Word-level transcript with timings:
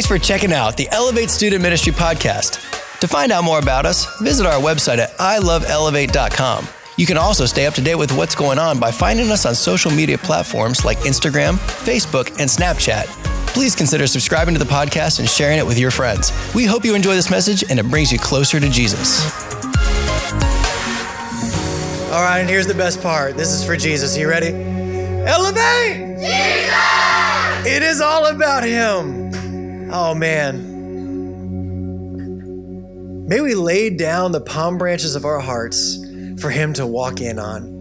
Thanks 0.00 0.08
for 0.08 0.18
checking 0.18 0.54
out 0.54 0.78
the 0.78 0.88
Elevate 0.92 1.28
Student 1.28 1.60
Ministry 1.60 1.92
podcast. 1.92 3.00
To 3.00 3.06
find 3.06 3.30
out 3.30 3.44
more 3.44 3.58
about 3.58 3.84
us, 3.84 4.06
visit 4.20 4.46
our 4.46 4.58
website 4.58 4.96
at 4.96 5.10
iloveelevate.com. 5.18 6.66
You 6.96 7.04
can 7.04 7.18
also 7.18 7.44
stay 7.44 7.66
up 7.66 7.74
to 7.74 7.82
date 7.82 7.96
with 7.96 8.10
what's 8.16 8.34
going 8.34 8.58
on 8.58 8.80
by 8.80 8.92
finding 8.92 9.30
us 9.30 9.44
on 9.44 9.54
social 9.54 9.90
media 9.90 10.16
platforms 10.16 10.86
like 10.86 10.96
Instagram, 11.00 11.58
Facebook, 11.84 12.30
and 12.40 12.48
Snapchat. 12.48 13.08
Please 13.48 13.76
consider 13.76 14.06
subscribing 14.06 14.54
to 14.54 14.58
the 14.58 14.64
podcast 14.64 15.18
and 15.18 15.28
sharing 15.28 15.58
it 15.58 15.66
with 15.66 15.78
your 15.78 15.90
friends. 15.90 16.32
We 16.54 16.64
hope 16.64 16.82
you 16.82 16.94
enjoy 16.94 17.14
this 17.14 17.30
message 17.30 17.62
and 17.68 17.78
it 17.78 17.84
brings 17.84 18.10
you 18.10 18.18
closer 18.18 18.58
to 18.58 18.70
Jesus. 18.70 19.22
All 22.10 22.22
right, 22.22 22.38
and 22.38 22.48
here's 22.48 22.66
the 22.66 22.72
best 22.72 23.02
part. 23.02 23.36
This 23.36 23.52
is 23.52 23.66
for 23.66 23.76
Jesus. 23.76 24.16
Are 24.16 24.20
you 24.20 24.30
ready? 24.30 24.54
Elevate! 25.26 26.16
Jesus! 26.18 27.66
It 27.66 27.82
is 27.82 28.00
all 28.00 28.28
about 28.28 28.64
Him. 28.64 29.29
Oh, 29.92 30.14
man. 30.14 30.78
May 33.26 33.40
we 33.40 33.54
lay 33.54 33.90
down 33.90 34.30
the 34.30 34.40
palm 34.40 34.78
branches 34.78 35.16
of 35.16 35.24
our 35.24 35.40
hearts 35.40 35.98
for 36.40 36.48
Him 36.48 36.72
to 36.74 36.86
walk 36.86 37.20
in 37.20 37.40
on. 37.40 37.80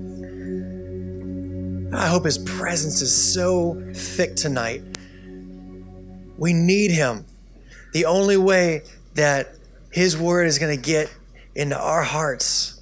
I 1.94 2.08
hope 2.08 2.26
His 2.26 2.40
presence 2.40 3.02
is 3.02 3.14
so 3.16 3.80
thick 3.94 4.36
tonight. 4.36 4.82
We 6.38 6.54
need 6.54 6.90
Him. 6.90 7.26
The 7.94 8.06
only 8.06 8.38
way 8.38 8.82
that 9.14 9.54
His 9.92 10.18
word 10.18 10.48
is 10.48 10.58
going 10.58 10.76
to 10.76 10.82
get 10.82 11.14
into 11.54 11.80
our 11.80 12.02
hearts 12.02 12.82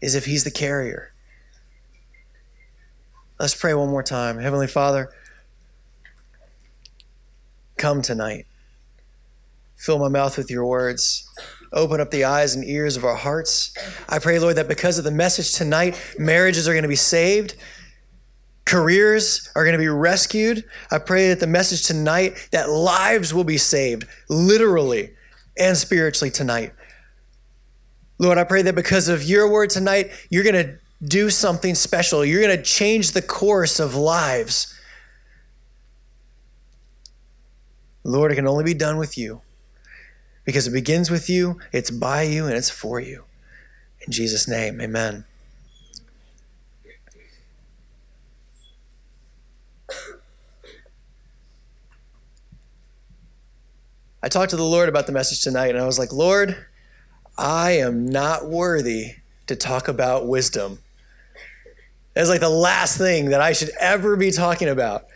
is 0.00 0.14
if 0.14 0.24
He's 0.24 0.44
the 0.44 0.50
carrier. 0.50 1.12
Let's 3.38 3.54
pray 3.54 3.74
one 3.74 3.90
more 3.90 4.02
time. 4.02 4.38
Heavenly 4.38 4.66
Father, 4.66 5.10
come 7.78 8.02
tonight. 8.02 8.46
Fill 9.76 9.98
my 9.98 10.08
mouth 10.08 10.36
with 10.36 10.50
your 10.50 10.66
words. 10.66 11.28
Open 11.72 12.00
up 12.00 12.10
the 12.10 12.24
eyes 12.24 12.54
and 12.54 12.64
ears 12.64 12.96
of 12.96 13.04
our 13.04 13.14
hearts. 13.14 13.72
I 14.08 14.18
pray, 14.18 14.38
Lord, 14.38 14.56
that 14.56 14.68
because 14.68 14.98
of 14.98 15.04
the 15.04 15.10
message 15.10 15.52
tonight, 15.52 16.00
marriages 16.18 16.66
are 16.66 16.72
going 16.72 16.82
to 16.82 16.88
be 16.88 16.96
saved, 16.96 17.54
careers 18.64 19.50
are 19.54 19.64
going 19.64 19.74
to 19.74 19.78
be 19.78 19.88
rescued. 19.88 20.64
I 20.90 20.98
pray 20.98 21.28
that 21.28 21.40
the 21.40 21.46
message 21.46 21.86
tonight, 21.86 22.48
that 22.52 22.70
lives 22.70 23.32
will 23.32 23.44
be 23.44 23.58
saved, 23.58 24.06
literally 24.28 25.10
and 25.58 25.76
spiritually 25.76 26.30
tonight. 26.30 26.72
Lord, 28.18 28.38
I 28.38 28.44
pray 28.44 28.62
that 28.62 28.74
because 28.74 29.08
of 29.08 29.22
your 29.22 29.50
word 29.50 29.70
tonight, 29.70 30.10
you're 30.30 30.44
going 30.44 30.66
to 30.66 30.78
do 31.06 31.30
something 31.30 31.74
special. 31.74 32.24
You're 32.24 32.42
going 32.42 32.56
to 32.56 32.62
change 32.62 33.12
the 33.12 33.22
course 33.22 33.78
of 33.78 33.94
lives. 33.94 34.74
Lord, 38.04 38.32
it 38.32 38.36
can 38.36 38.46
only 38.46 38.64
be 38.64 38.74
done 38.74 38.96
with 38.96 39.18
you 39.18 39.42
because 40.44 40.66
it 40.66 40.72
begins 40.72 41.10
with 41.10 41.28
you, 41.28 41.60
it's 41.72 41.90
by 41.90 42.22
you, 42.22 42.46
and 42.46 42.54
it's 42.54 42.70
for 42.70 43.00
you. 43.00 43.24
In 44.06 44.12
Jesus' 44.12 44.48
name, 44.48 44.80
amen. 44.80 45.24
I 54.22 54.28
talked 54.28 54.50
to 54.50 54.56
the 54.56 54.64
Lord 54.64 54.88
about 54.88 55.06
the 55.06 55.12
message 55.12 55.42
tonight, 55.42 55.70
and 55.70 55.78
I 55.78 55.86
was 55.86 55.98
like, 55.98 56.12
Lord, 56.12 56.56
I 57.36 57.72
am 57.72 58.08
not 58.08 58.48
worthy 58.48 59.16
to 59.46 59.54
talk 59.54 59.86
about 59.86 60.26
wisdom. 60.26 60.80
It's 62.16 62.28
like 62.28 62.40
the 62.40 62.48
last 62.48 62.98
thing 62.98 63.30
that 63.30 63.40
I 63.40 63.52
should 63.52 63.70
ever 63.78 64.16
be 64.16 64.32
talking 64.32 64.68
about. 64.68 65.06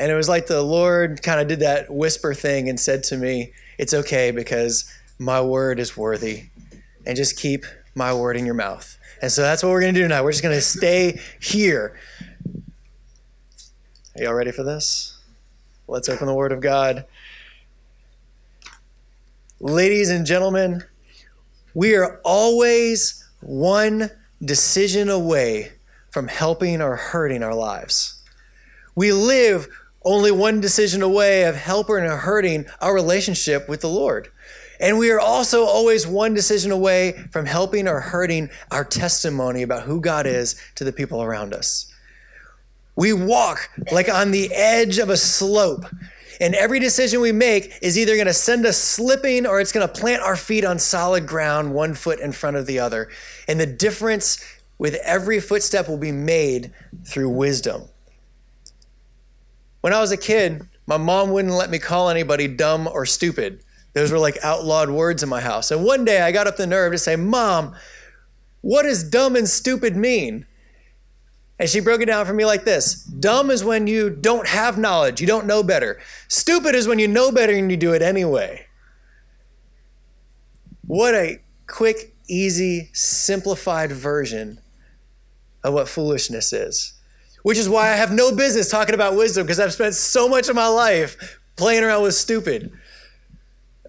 And 0.00 0.10
it 0.10 0.14
was 0.14 0.30
like 0.30 0.46
the 0.46 0.62
Lord 0.62 1.22
kind 1.22 1.40
of 1.40 1.46
did 1.46 1.60
that 1.60 1.92
whisper 1.92 2.32
thing 2.32 2.70
and 2.70 2.80
said 2.80 3.04
to 3.04 3.18
me, 3.18 3.52
It's 3.76 3.92
okay 3.92 4.30
because 4.30 4.90
my 5.18 5.42
word 5.42 5.78
is 5.78 5.94
worthy. 5.94 6.44
And 7.06 7.16
just 7.16 7.38
keep 7.38 7.66
my 7.94 8.14
word 8.14 8.36
in 8.38 8.46
your 8.46 8.54
mouth. 8.54 8.96
And 9.20 9.30
so 9.30 9.42
that's 9.42 9.62
what 9.62 9.68
we're 9.68 9.82
going 9.82 9.92
to 9.92 10.00
do 10.00 10.04
tonight. 10.04 10.22
We're 10.22 10.32
just 10.32 10.42
going 10.42 10.54
to 10.54 10.62
stay 10.62 11.20
here. 11.38 11.98
Are 14.16 14.22
y'all 14.22 14.32
ready 14.32 14.52
for 14.52 14.62
this? 14.62 15.18
Let's 15.86 16.08
open 16.08 16.26
the 16.26 16.34
Word 16.34 16.52
of 16.52 16.60
God. 16.60 17.04
Ladies 19.60 20.08
and 20.08 20.24
gentlemen, 20.24 20.84
we 21.74 21.94
are 21.96 22.20
always 22.24 23.28
one 23.40 24.10
decision 24.42 25.10
away 25.10 25.72
from 26.10 26.28
helping 26.28 26.80
or 26.80 26.96
hurting 26.96 27.42
our 27.42 27.54
lives. 27.54 28.22
We 28.94 29.12
live 29.12 29.68
only 30.04 30.30
one 30.30 30.60
decision 30.60 31.02
away 31.02 31.44
of 31.44 31.56
helping 31.56 31.96
or 31.96 32.16
hurting 32.16 32.66
our 32.80 32.94
relationship 32.94 33.68
with 33.68 33.80
the 33.80 33.88
Lord. 33.88 34.28
And 34.80 34.96
we 34.96 35.10
are 35.10 35.20
also 35.20 35.64
always 35.64 36.06
one 36.06 36.32
decision 36.32 36.72
away 36.72 37.12
from 37.30 37.44
helping 37.44 37.86
or 37.86 38.00
hurting 38.00 38.48
our 38.70 38.84
testimony 38.84 39.62
about 39.62 39.82
who 39.82 40.00
God 40.00 40.26
is 40.26 40.60
to 40.76 40.84
the 40.84 40.92
people 40.92 41.22
around 41.22 41.52
us. 41.52 41.92
We 42.96 43.12
walk 43.12 43.68
like 43.92 44.08
on 44.08 44.30
the 44.30 44.50
edge 44.54 44.98
of 44.98 45.10
a 45.10 45.16
slope. 45.16 45.84
And 46.40 46.54
every 46.54 46.80
decision 46.80 47.20
we 47.20 47.32
make 47.32 47.74
is 47.82 47.98
either 47.98 48.14
going 48.14 48.26
to 48.26 48.32
send 48.32 48.64
us 48.64 48.78
slipping 48.78 49.46
or 49.46 49.60
it's 49.60 49.72
going 49.72 49.86
to 49.86 50.00
plant 50.00 50.22
our 50.22 50.36
feet 50.36 50.64
on 50.64 50.78
solid 50.78 51.26
ground, 51.26 51.74
one 51.74 51.92
foot 51.92 52.18
in 52.18 52.32
front 52.32 52.56
of 52.56 52.66
the 52.66 52.78
other. 52.78 53.10
And 53.46 53.60
the 53.60 53.66
difference 53.66 54.42
with 54.78 54.94
every 55.04 55.40
footstep 55.40 55.86
will 55.86 55.98
be 55.98 56.12
made 56.12 56.72
through 57.04 57.28
wisdom. 57.28 57.89
When 59.80 59.92
I 59.92 60.00
was 60.00 60.12
a 60.12 60.16
kid, 60.16 60.68
my 60.86 60.96
mom 60.96 61.30
wouldn't 61.30 61.54
let 61.54 61.70
me 61.70 61.78
call 61.78 62.10
anybody 62.10 62.48
dumb 62.48 62.88
or 62.88 63.06
stupid. 63.06 63.62
Those 63.92 64.12
were 64.12 64.18
like 64.18 64.38
outlawed 64.42 64.90
words 64.90 65.22
in 65.22 65.28
my 65.28 65.40
house. 65.40 65.70
And 65.70 65.84
one 65.84 66.04
day 66.04 66.20
I 66.22 66.32
got 66.32 66.46
up 66.46 66.56
the 66.56 66.66
nerve 66.66 66.92
to 66.92 66.98
say, 66.98 67.16
Mom, 67.16 67.74
what 68.60 68.82
does 68.82 69.02
dumb 69.02 69.36
and 69.36 69.48
stupid 69.48 69.96
mean? 69.96 70.46
And 71.58 71.68
she 71.68 71.80
broke 71.80 72.00
it 72.00 72.06
down 72.06 72.24
for 72.24 72.32
me 72.32 72.44
like 72.44 72.64
this 72.64 73.04
Dumb 73.04 73.50
is 73.50 73.64
when 73.64 73.86
you 73.86 74.10
don't 74.10 74.46
have 74.46 74.78
knowledge, 74.78 75.20
you 75.20 75.26
don't 75.26 75.46
know 75.46 75.62
better. 75.62 76.00
Stupid 76.28 76.74
is 76.74 76.86
when 76.86 76.98
you 76.98 77.08
know 77.08 77.32
better 77.32 77.52
and 77.52 77.70
you 77.70 77.76
do 77.76 77.92
it 77.92 78.02
anyway. 78.02 78.66
What 80.86 81.14
a 81.14 81.40
quick, 81.66 82.16
easy, 82.28 82.90
simplified 82.92 83.92
version 83.92 84.60
of 85.62 85.74
what 85.74 85.88
foolishness 85.88 86.52
is 86.52 86.99
which 87.42 87.58
is 87.58 87.68
why 87.68 87.90
I 87.90 87.96
have 87.96 88.12
no 88.12 88.34
business 88.34 88.70
talking 88.70 88.94
about 88.94 89.16
wisdom 89.16 89.46
because 89.46 89.60
I've 89.60 89.72
spent 89.72 89.94
so 89.94 90.28
much 90.28 90.48
of 90.48 90.56
my 90.56 90.68
life 90.68 91.38
playing 91.56 91.84
around 91.84 92.02
with 92.02 92.14
stupid. 92.14 92.72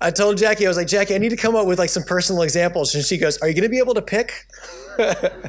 I 0.02 0.12
told 0.12 0.38
Jackie, 0.38 0.66
I 0.66 0.68
was 0.68 0.78
like, 0.78 0.88
Jackie, 0.88 1.14
I 1.14 1.20
need 1.20 1.30
to 1.30 1.38
come 1.38 1.56
up 1.56 1.68
with 1.68 1.78
like 1.78 1.90
some 1.90 2.04
personal 2.04 2.42
examples. 2.42 2.96
And 2.96 3.04
she 3.04 3.18
goes, 3.18 3.38
Are 3.38 3.48
you 3.48 3.54
going 3.54 3.64
to 3.64 3.70
be 3.70 3.78
able 3.78 3.94
to 3.94 4.02
pick? 4.02 4.48
but 4.98 5.44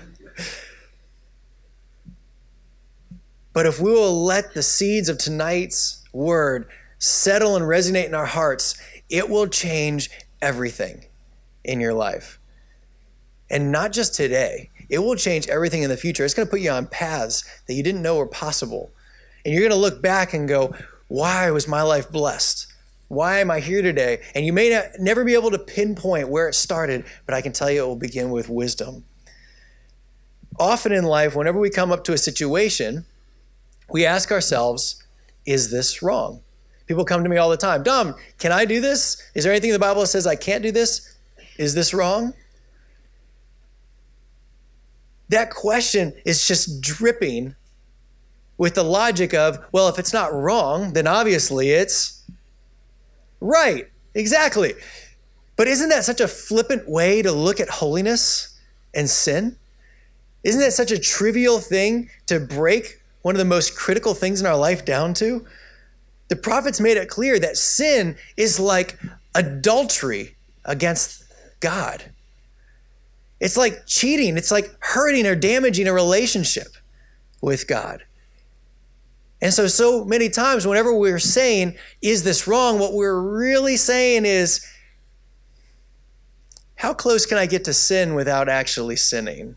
if 3.67 3.81
we 3.81 3.91
will 3.91 4.25
let 4.25 4.53
the 4.53 4.63
seeds 4.63 5.09
of 5.09 5.19
tonight's 5.19 6.05
word 6.13 6.69
settle 6.99 7.57
and 7.57 7.65
resonate 7.65 8.07
in 8.07 8.15
our 8.15 8.27
hearts, 8.27 8.77
it 9.09 9.31
will 9.31 9.47
change 9.47 10.11
everything 10.43 11.07
in 11.65 11.81
your 11.81 11.95
life. 11.95 12.39
And 13.51 13.73
not 13.73 13.93
just 13.93 14.15
today, 14.15 14.71
it 14.93 14.99
will 14.99 15.17
change 15.17 15.49
everything 15.49 15.83
in 15.83 15.89
the 15.89 15.97
future. 15.97 16.23
It's 16.23 16.35
going 16.35 16.47
to 16.47 16.51
put 16.51 16.61
you 16.61 16.71
on 16.71 16.87
paths 16.87 17.45
that 17.67 17.73
you 17.73 17.83
didn't 17.83 18.03
know 18.03 18.19
were 18.19 18.27
possible. 18.27 18.93
And 19.43 19.55
you're 19.55 19.63
going 19.63 19.73
to 19.73 19.77
look 19.77 20.03
back 20.03 20.35
and 20.35 20.47
go, 20.47 20.75
why 21.09 21.51
was 21.51 21.67
my 21.67 21.81
life 21.81 22.13
blessed? 22.13 22.67
Why 23.09 23.41
am 23.41 23.51
I 23.51 23.61
here 23.61 23.81
today? 23.81 24.21
And 24.35 24.45
you 24.45 24.53
may 24.53 24.69
not, 24.69 24.85
never 25.01 25.25
be 25.25 25.33
able 25.33 25.51
to 25.51 25.59
pinpoint 25.59 26.29
where 26.29 26.47
it 26.47 26.55
started, 26.55 27.07
but 27.25 27.35
I 27.35 27.41
can 27.41 27.55
tell 27.55 27.71
you 27.71 27.83
it 27.83 27.87
will 27.87 27.97
begin 27.97 28.31
with 28.31 28.51
wisdom. 28.51 29.05
Often 30.61 30.93
in 30.93 31.05
life, 31.05 31.35
whenever 31.35 31.59
we 31.59 31.71
come 31.71 31.91
up 31.91 32.05
to 32.05 32.13
a 32.13 32.19
situation, 32.19 33.07
we 33.89 34.05
ask 34.05 34.31
ourselves, 34.31 35.03
is 35.47 35.71
this 35.71 36.03
wrong? 36.03 36.43
People 36.87 37.07
come 37.07 37.23
to 37.23 37.31
me 37.31 37.39
all 37.39 37.49
the 37.49 37.57
time, 37.57 37.83
Dom, 37.83 38.15
can 38.39 38.53
I 38.53 38.67
do 38.67 38.79
this? 38.83 39.23
Is 39.35 39.45
there 39.45 39.55
anything 39.55 39.71
in 39.71 39.75
the 39.75 39.79
Bible 39.79 40.03
that 40.03 40.09
says 40.09 40.27
I 40.27 40.37
can't 40.37 40.63
do 40.63 40.71
this? 40.71 41.17
Is 41.57 41.75
this 41.75 41.95
wrong? 41.95 42.35
That 45.33 45.51
question 45.51 46.15
is 46.25 46.47
just 46.47 46.81
dripping 46.81 47.55
with 48.59 48.75
the 48.75 48.83
logic 48.83 49.35
of, 49.35 49.59
well, 49.73 49.89
if 49.89 49.99
it's 49.99 50.13
not 50.13 50.33
wrong, 50.33 50.93
then 50.93 51.07
obviously 51.07 51.71
it's 51.71 52.23
right. 53.41 53.89
Exactly. 54.15 54.75
But 55.57 55.69
isn't 55.69 55.89
that 55.89 56.05
such 56.05 56.21
a 56.21 56.29
flippant 56.29 56.89
way 56.89 57.23
to 57.23 57.33
look 57.33 57.61
at 57.61 57.69
holiness 57.69 58.59
and 58.95 59.09
sin? 59.09 59.57
Isn't 60.45 60.61
that 60.61 60.73
such 60.73 60.91
a 60.91 60.99
trivial 60.99 61.59
thing 61.59 62.11
to 62.27 62.41
break 62.41 63.01
one 63.23 63.35
of 63.35 63.39
the 63.39 63.45
most 63.45 63.77
critical 63.77 64.15
things 64.15 64.41
in 64.41 64.47
our 64.47 64.57
life 64.57 64.85
down 64.85 65.15
to? 65.15 65.47
The 66.29 66.37
prophets 66.37 66.81
made 66.81 66.97
it 66.97 67.09
clear 67.09 67.39
that 67.39 67.57
sin 67.57 68.17
is 68.37 68.59
like 68.59 68.99
adultery 69.35 70.37
against 70.65 71.25
God. 71.61 72.05
It's 73.43 73.57
like 73.57 73.87
cheating, 73.87 74.39
it's 74.39 74.53
like 74.53 74.71
hurting 74.79 75.27
or 75.27 75.35
damaging 75.35 75.89
a 75.89 75.93
relationship 75.93 76.69
with 77.41 77.67
God. 77.67 78.05
And 79.41 79.53
so, 79.53 79.67
so 79.67 80.05
many 80.05 80.29
times, 80.29 80.65
whenever 80.65 80.97
we're 80.97 81.19
saying, 81.19 81.77
is 82.01 82.23
this 82.23 82.47
wrong? 82.47 82.79
What 82.79 82.93
we're 82.95 83.21
really 83.21 83.77
saying 83.77 84.27
is, 84.27 84.65
how 86.77 86.95
close 86.95 87.27
can 87.27 87.37
I 87.37 87.47
get 87.47 87.65
to 87.65 87.73
sin 87.73 88.15
without 88.15 88.49
actually 88.49 88.95
sinning? 88.95 89.57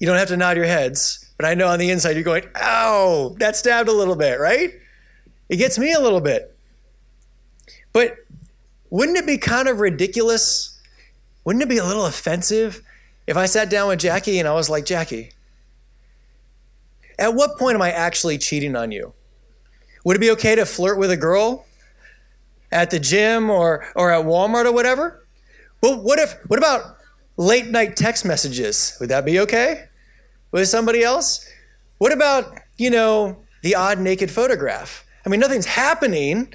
You 0.00 0.08
don't 0.08 0.16
have 0.16 0.28
to 0.28 0.36
nod 0.36 0.56
your 0.56 0.66
heads, 0.66 1.32
but 1.36 1.46
I 1.46 1.54
know 1.54 1.68
on 1.68 1.78
the 1.78 1.90
inside 1.90 2.16
you're 2.16 2.24
going, 2.24 2.48
ow, 2.56 3.36
that 3.38 3.54
stabbed 3.54 3.88
a 3.88 3.92
little 3.92 4.16
bit, 4.16 4.40
right? 4.40 4.72
It 5.48 5.58
gets 5.58 5.78
me 5.78 5.92
a 5.92 6.00
little 6.00 6.20
bit. 6.20 6.56
But 7.92 8.16
wouldn't 8.90 9.16
it 9.16 9.26
be 9.28 9.38
kind 9.38 9.68
of 9.68 9.78
ridiculous? 9.78 10.79
Wouldn't 11.44 11.62
it 11.62 11.68
be 11.68 11.78
a 11.78 11.84
little 11.84 12.06
offensive 12.06 12.82
if 13.26 13.36
I 13.36 13.46
sat 13.46 13.70
down 13.70 13.88
with 13.88 14.00
Jackie 14.00 14.38
and 14.38 14.48
I 14.48 14.54
was 14.54 14.68
like, 14.68 14.84
Jackie, 14.84 15.30
at 17.18 17.34
what 17.34 17.58
point 17.58 17.74
am 17.74 17.82
I 17.82 17.92
actually 17.92 18.38
cheating 18.38 18.76
on 18.76 18.92
you? 18.92 19.12
Would 20.04 20.16
it 20.16 20.20
be 20.20 20.30
okay 20.32 20.54
to 20.54 20.66
flirt 20.66 20.98
with 20.98 21.10
a 21.10 21.16
girl 21.16 21.66
at 22.72 22.90
the 22.90 22.98
gym 22.98 23.50
or, 23.50 23.86
or 23.94 24.10
at 24.10 24.24
Walmart 24.24 24.64
or 24.64 24.72
whatever? 24.72 25.26
Well, 25.82 26.00
what 26.02 26.18
if 26.18 26.34
what 26.46 26.58
about 26.58 26.96
late 27.36 27.68
night 27.68 27.96
text 27.96 28.24
messages? 28.24 28.96
Would 29.00 29.08
that 29.10 29.24
be 29.24 29.38
okay 29.40 29.86
with 30.50 30.68
somebody 30.68 31.02
else? 31.02 31.46
What 31.98 32.12
about, 32.12 32.58
you 32.78 32.90
know, 32.90 33.42
the 33.62 33.74
odd 33.74 33.98
naked 33.98 34.30
photograph? 34.30 35.04
I 35.24 35.28
mean, 35.28 35.40
nothing's 35.40 35.66
happening. 35.66 36.52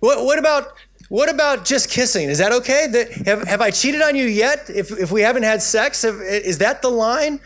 What, 0.00 0.24
what 0.24 0.38
about 0.38 0.72
what 1.12 1.28
about 1.28 1.66
just 1.66 1.90
kissing? 1.90 2.30
Is 2.30 2.38
that 2.38 2.52
okay? 2.52 2.86
Have, 3.26 3.42
have 3.46 3.60
I 3.60 3.70
cheated 3.70 4.00
on 4.00 4.16
you 4.16 4.24
yet? 4.24 4.70
If, 4.74 4.90
if 4.92 5.12
we 5.12 5.20
haven't 5.20 5.42
had 5.42 5.62
sex, 5.62 6.04
is 6.04 6.56
that 6.56 6.80
the 6.80 6.88
line? 6.88 7.38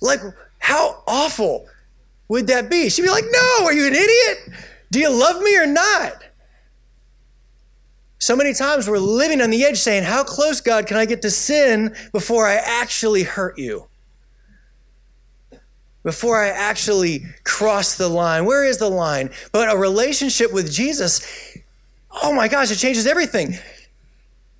Like, 0.00 0.20
how 0.60 1.02
awful 1.04 1.66
would 2.28 2.46
that 2.46 2.70
be? 2.70 2.88
She'd 2.88 3.02
be 3.02 3.10
like, 3.10 3.24
No, 3.28 3.64
are 3.64 3.72
you 3.72 3.88
an 3.88 3.94
idiot? 3.94 4.38
Do 4.92 5.00
you 5.00 5.10
love 5.10 5.42
me 5.42 5.58
or 5.58 5.66
not? 5.66 6.22
So 8.20 8.36
many 8.36 8.54
times 8.54 8.88
we're 8.88 8.98
living 8.98 9.40
on 9.40 9.50
the 9.50 9.64
edge 9.64 9.78
saying, 9.78 10.04
How 10.04 10.22
close, 10.22 10.60
God, 10.60 10.86
can 10.86 10.96
I 10.96 11.06
get 11.06 11.22
to 11.22 11.30
sin 11.32 11.96
before 12.12 12.46
I 12.46 12.54
actually 12.54 13.24
hurt 13.24 13.58
you? 13.58 13.88
Before 16.04 16.40
I 16.40 16.50
actually 16.50 17.24
cross 17.42 17.96
the 17.96 18.08
line. 18.08 18.44
Where 18.44 18.64
is 18.64 18.78
the 18.78 18.88
line? 18.88 19.30
But 19.50 19.74
a 19.74 19.76
relationship 19.76 20.52
with 20.52 20.70
Jesus, 20.70 21.49
oh 22.10 22.32
my 22.32 22.48
gosh, 22.48 22.70
it 22.70 22.76
changes 22.76 23.06
everything. 23.06 23.58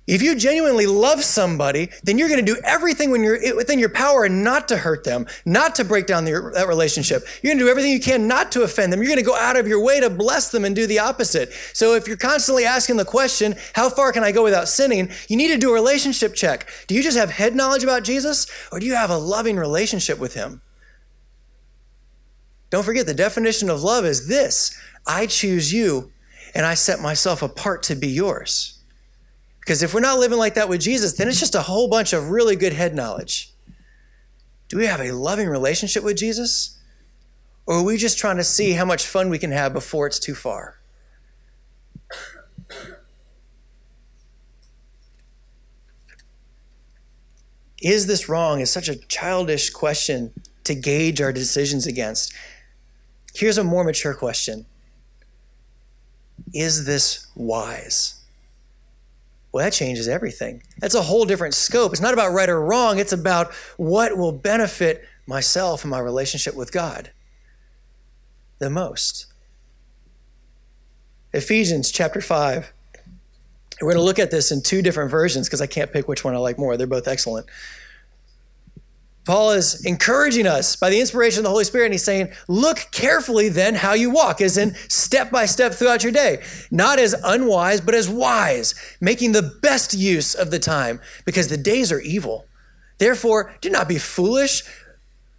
If 0.07 0.21
you 0.21 0.35
genuinely 0.35 0.87
love 0.87 1.23
somebody, 1.23 1.89
then 2.03 2.17
you're 2.17 2.27
going 2.27 2.43
to 2.43 2.53
do 2.53 2.59
everything 2.65 3.11
when 3.11 3.23
you're 3.23 3.55
within 3.55 3.77
your 3.77 3.89
power 3.89 4.27
not 4.27 4.67
to 4.69 4.77
hurt 4.77 5.03
them, 5.03 5.27
not 5.45 5.75
to 5.75 5.85
break 5.85 6.07
down 6.07 6.25
the, 6.25 6.51
that 6.55 6.67
relationship. 6.67 7.23
You're 7.41 7.51
going 7.51 7.59
to 7.59 7.65
do 7.65 7.69
everything 7.69 7.91
you 7.91 7.99
can 7.99 8.27
not 8.27 8.51
to 8.53 8.63
offend 8.63 8.91
them. 8.91 8.99
You're 8.99 9.07
going 9.07 9.19
to 9.19 9.23
go 9.23 9.37
out 9.37 9.57
of 9.57 9.67
your 9.67 9.81
way 9.81 9.99
to 9.99 10.09
bless 10.09 10.49
them 10.49 10.65
and 10.65 10.75
do 10.75 10.87
the 10.87 10.99
opposite. 10.99 11.53
So 11.73 11.93
if 11.93 12.07
you're 12.07 12.17
constantly 12.17 12.65
asking 12.65 12.97
the 12.97 13.05
question, 13.05 13.55
how 13.73 13.89
far 13.89 14.11
can 14.11 14.23
I 14.23 14.31
go 14.31 14.43
without 14.43 14.67
sinning? 14.67 15.11
You 15.29 15.37
need 15.37 15.49
to 15.49 15.57
do 15.57 15.69
a 15.69 15.73
relationship 15.73 16.33
check. 16.33 16.69
Do 16.87 16.95
you 16.95 17.03
just 17.03 17.17
have 17.17 17.29
head 17.29 17.55
knowledge 17.55 17.83
about 17.83 18.03
Jesus 18.03 18.47
or 18.71 18.79
do 18.79 18.87
you 18.87 18.95
have 18.95 19.11
a 19.11 19.17
loving 19.17 19.55
relationship 19.55 20.17
with 20.17 20.33
him? 20.33 20.61
Don't 22.71 22.83
forget 22.83 23.05
the 23.05 23.13
definition 23.13 23.69
of 23.69 23.83
love 23.83 24.03
is 24.03 24.27
this 24.27 24.75
I 25.05 25.27
choose 25.27 25.71
you 25.71 26.11
and 26.53 26.65
I 26.65 26.73
set 26.73 26.99
myself 26.99 27.41
apart 27.41 27.83
to 27.83 27.95
be 27.95 28.07
yours. 28.07 28.79
Because 29.59 29.83
if 29.83 29.93
we're 29.93 29.99
not 29.99 30.19
living 30.19 30.39
like 30.39 30.55
that 30.55 30.69
with 30.69 30.81
Jesus, 30.81 31.13
then 31.13 31.27
it's 31.27 31.39
just 31.39 31.55
a 31.55 31.61
whole 31.61 31.87
bunch 31.87 32.13
of 32.13 32.29
really 32.29 32.55
good 32.55 32.73
head 32.73 32.95
knowledge. 32.95 33.53
Do 34.67 34.77
we 34.77 34.87
have 34.87 35.01
a 35.01 35.11
loving 35.11 35.47
relationship 35.47 36.03
with 36.03 36.17
Jesus? 36.17 36.79
Or 37.65 37.75
are 37.75 37.83
we 37.83 37.97
just 37.97 38.17
trying 38.17 38.37
to 38.37 38.43
see 38.43 38.71
how 38.71 38.85
much 38.85 39.05
fun 39.05 39.29
we 39.29 39.37
can 39.37 39.51
have 39.51 39.73
before 39.73 40.07
it's 40.07 40.19
too 40.19 40.33
far? 40.33 40.79
Is 47.81 48.07
this 48.07 48.29
wrong? 48.29 48.61
Is 48.61 48.69
such 48.69 48.89
a 48.89 48.95
childish 48.95 49.71
question 49.71 50.33
to 50.63 50.75
gauge 50.75 51.21
our 51.21 51.33
decisions 51.33 51.87
against. 51.87 52.33
Here's 53.33 53.57
a 53.57 53.63
more 53.63 53.83
mature 53.83 54.13
question 54.13 54.65
Is 56.53 56.85
this 56.85 57.27
wise? 57.35 58.21
Well, 59.51 59.63
that 59.65 59.73
changes 59.73 60.07
everything. 60.07 60.63
That's 60.79 60.95
a 60.95 61.01
whole 61.01 61.25
different 61.25 61.53
scope. 61.53 61.91
It's 61.91 62.01
not 62.01 62.13
about 62.13 62.31
right 62.31 62.49
or 62.49 62.61
wrong, 62.61 62.99
it's 62.99 63.13
about 63.13 63.53
what 63.77 64.17
will 64.17 64.31
benefit 64.31 65.05
myself 65.27 65.83
and 65.83 65.91
my 65.91 65.99
relationship 65.99 66.55
with 66.55 66.71
God 66.71 67.11
the 68.61 68.69
most. 68.69 69.25
Ephesians 71.33 71.91
chapter 71.91 72.21
5. 72.21 72.71
We're 73.81 73.93
going 73.93 73.95
to 73.95 74.03
look 74.03 74.19
at 74.19 74.29
this 74.29 74.51
in 74.51 74.61
two 74.61 74.83
different 74.83 75.09
versions 75.09 75.47
because 75.47 75.61
I 75.61 75.65
can't 75.65 75.91
pick 75.91 76.07
which 76.07 76.23
one 76.23 76.35
I 76.35 76.37
like 76.37 76.59
more. 76.59 76.77
They're 76.77 76.85
both 76.85 77.07
excellent. 77.07 77.47
Paul 79.31 79.51
is 79.51 79.85
encouraging 79.85 80.45
us 80.45 80.75
by 80.75 80.89
the 80.89 80.99
inspiration 80.99 81.39
of 81.39 81.43
the 81.45 81.51
Holy 81.51 81.63
Spirit, 81.63 81.85
and 81.85 81.93
he's 81.93 82.03
saying, 82.03 82.33
Look 82.49 82.89
carefully 82.91 83.47
then 83.47 83.75
how 83.75 83.93
you 83.93 84.09
walk, 84.09 84.41
as 84.41 84.57
in 84.57 84.75
step 84.89 85.31
by 85.31 85.45
step 85.45 85.73
throughout 85.73 86.03
your 86.03 86.11
day, 86.11 86.43
not 86.69 86.99
as 86.99 87.15
unwise, 87.23 87.79
but 87.79 87.95
as 87.95 88.09
wise, 88.09 88.75
making 88.99 89.31
the 89.31 89.57
best 89.61 89.93
use 89.93 90.35
of 90.35 90.51
the 90.51 90.59
time, 90.59 90.99
because 91.23 91.47
the 91.47 91.55
days 91.55 91.93
are 91.93 92.01
evil. 92.01 92.45
Therefore, 92.97 93.55
do 93.61 93.69
not 93.69 93.87
be 93.87 93.97
foolish, 93.97 94.63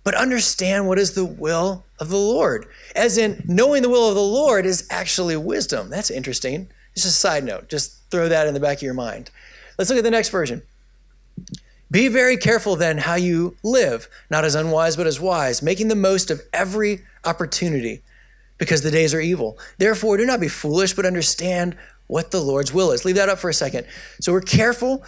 but 0.05 0.15
understand 0.15 0.89
what 0.89 0.99
is 0.99 1.13
the 1.13 1.27
will 1.27 1.85
of 2.01 2.09
the 2.09 2.17
Lord. 2.17 2.65
As 2.97 3.19
in, 3.19 3.45
knowing 3.47 3.83
the 3.83 3.91
will 3.91 4.09
of 4.09 4.15
the 4.15 4.23
Lord 4.23 4.65
is 4.65 4.87
actually 4.89 5.37
wisdom. 5.37 5.91
That's 5.91 6.11
interesting. 6.11 6.71
Just 6.95 7.09
a 7.09 7.11
side 7.11 7.45
note, 7.45 7.69
just 7.69 8.11
throw 8.11 8.31
that 8.31 8.47
in 8.47 8.55
the 8.55 8.61
back 8.61 8.79
of 8.79 8.83
your 8.83 8.95
mind. 8.95 9.31
Let's 9.77 9.91
look 9.91 9.99
at 9.99 10.05
the 10.05 10.11
next 10.11 10.31
version. 10.31 10.63
Be 11.93 12.09
very 12.09 12.39
careful 12.39 12.75
then 12.75 12.97
how 12.97 13.17
you 13.17 13.55
live, 13.63 14.09
not 14.31 14.47
as 14.47 14.55
unwise, 14.55 14.97
but 14.97 15.07
as 15.07 15.21
wise, 15.21 15.63
making 15.63 15.89
the 15.89 15.95
most 15.95 16.31
of 16.31 16.41
every 16.53 17.03
opportunity, 17.25 18.03
because 18.57 18.81
the 18.81 18.91
days 18.91 19.13
are 19.13 19.21
evil. 19.21 19.59
Therefore, 19.77 20.17
do 20.17 20.25
not 20.25 20.41
be 20.41 20.49
foolish, 20.49 20.95
but 20.95 21.05
understand 21.05 21.77
what 22.07 22.31
the 22.31 22.41
Lord's 22.41 22.73
will 22.73 22.93
is. 22.93 23.05
Leave 23.05 23.17
that 23.17 23.29
up 23.29 23.39
for 23.39 23.51
a 23.51 23.55
second. 23.55 23.87
So 24.21 24.33
we're 24.33 24.41
careful. 24.41 25.05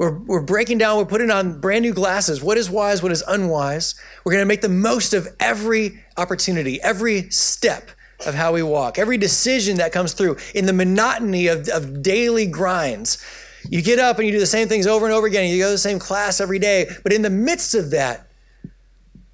We're, 0.00 0.18
we're 0.18 0.42
breaking 0.42 0.78
down, 0.78 0.98
we're 0.98 1.06
putting 1.06 1.30
on 1.30 1.60
brand 1.60 1.82
new 1.82 1.94
glasses. 1.94 2.42
What 2.42 2.58
is 2.58 2.68
wise? 2.68 3.02
What 3.02 3.12
is 3.12 3.24
unwise? 3.26 3.94
We're 4.24 4.32
going 4.32 4.42
to 4.42 4.46
make 4.46 4.60
the 4.60 4.68
most 4.68 5.14
of 5.14 5.28
every 5.40 6.04
opportunity, 6.18 6.82
every 6.82 7.30
step 7.30 7.90
of 8.26 8.34
how 8.34 8.52
we 8.52 8.62
walk, 8.62 8.98
every 8.98 9.16
decision 9.16 9.76
that 9.76 9.92
comes 9.92 10.12
through 10.12 10.36
in 10.54 10.66
the 10.66 10.72
monotony 10.72 11.46
of, 11.46 11.68
of 11.68 12.02
daily 12.02 12.46
grinds. 12.46 13.24
You 13.68 13.82
get 13.82 13.98
up 13.98 14.18
and 14.18 14.26
you 14.26 14.32
do 14.32 14.40
the 14.40 14.46
same 14.46 14.68
things 14.68 14.86
over 14.86 15.06
and 15.06 15.14
over 15.14 15.26
again. 15.26 15.50
You 15.50 15.58
go 15.58 15.66
to 15.66 15.72
the 15.72 15.78
same 15.78 15.98
class 15.98 16.40
every 16.40 16.58
day. 16.58 16.86
But 17.02 17.12
in 17.12 17.22
the 17.22 17.30
midst 17.30 17.74
of 17.74 17.90
that, 17.90 18.28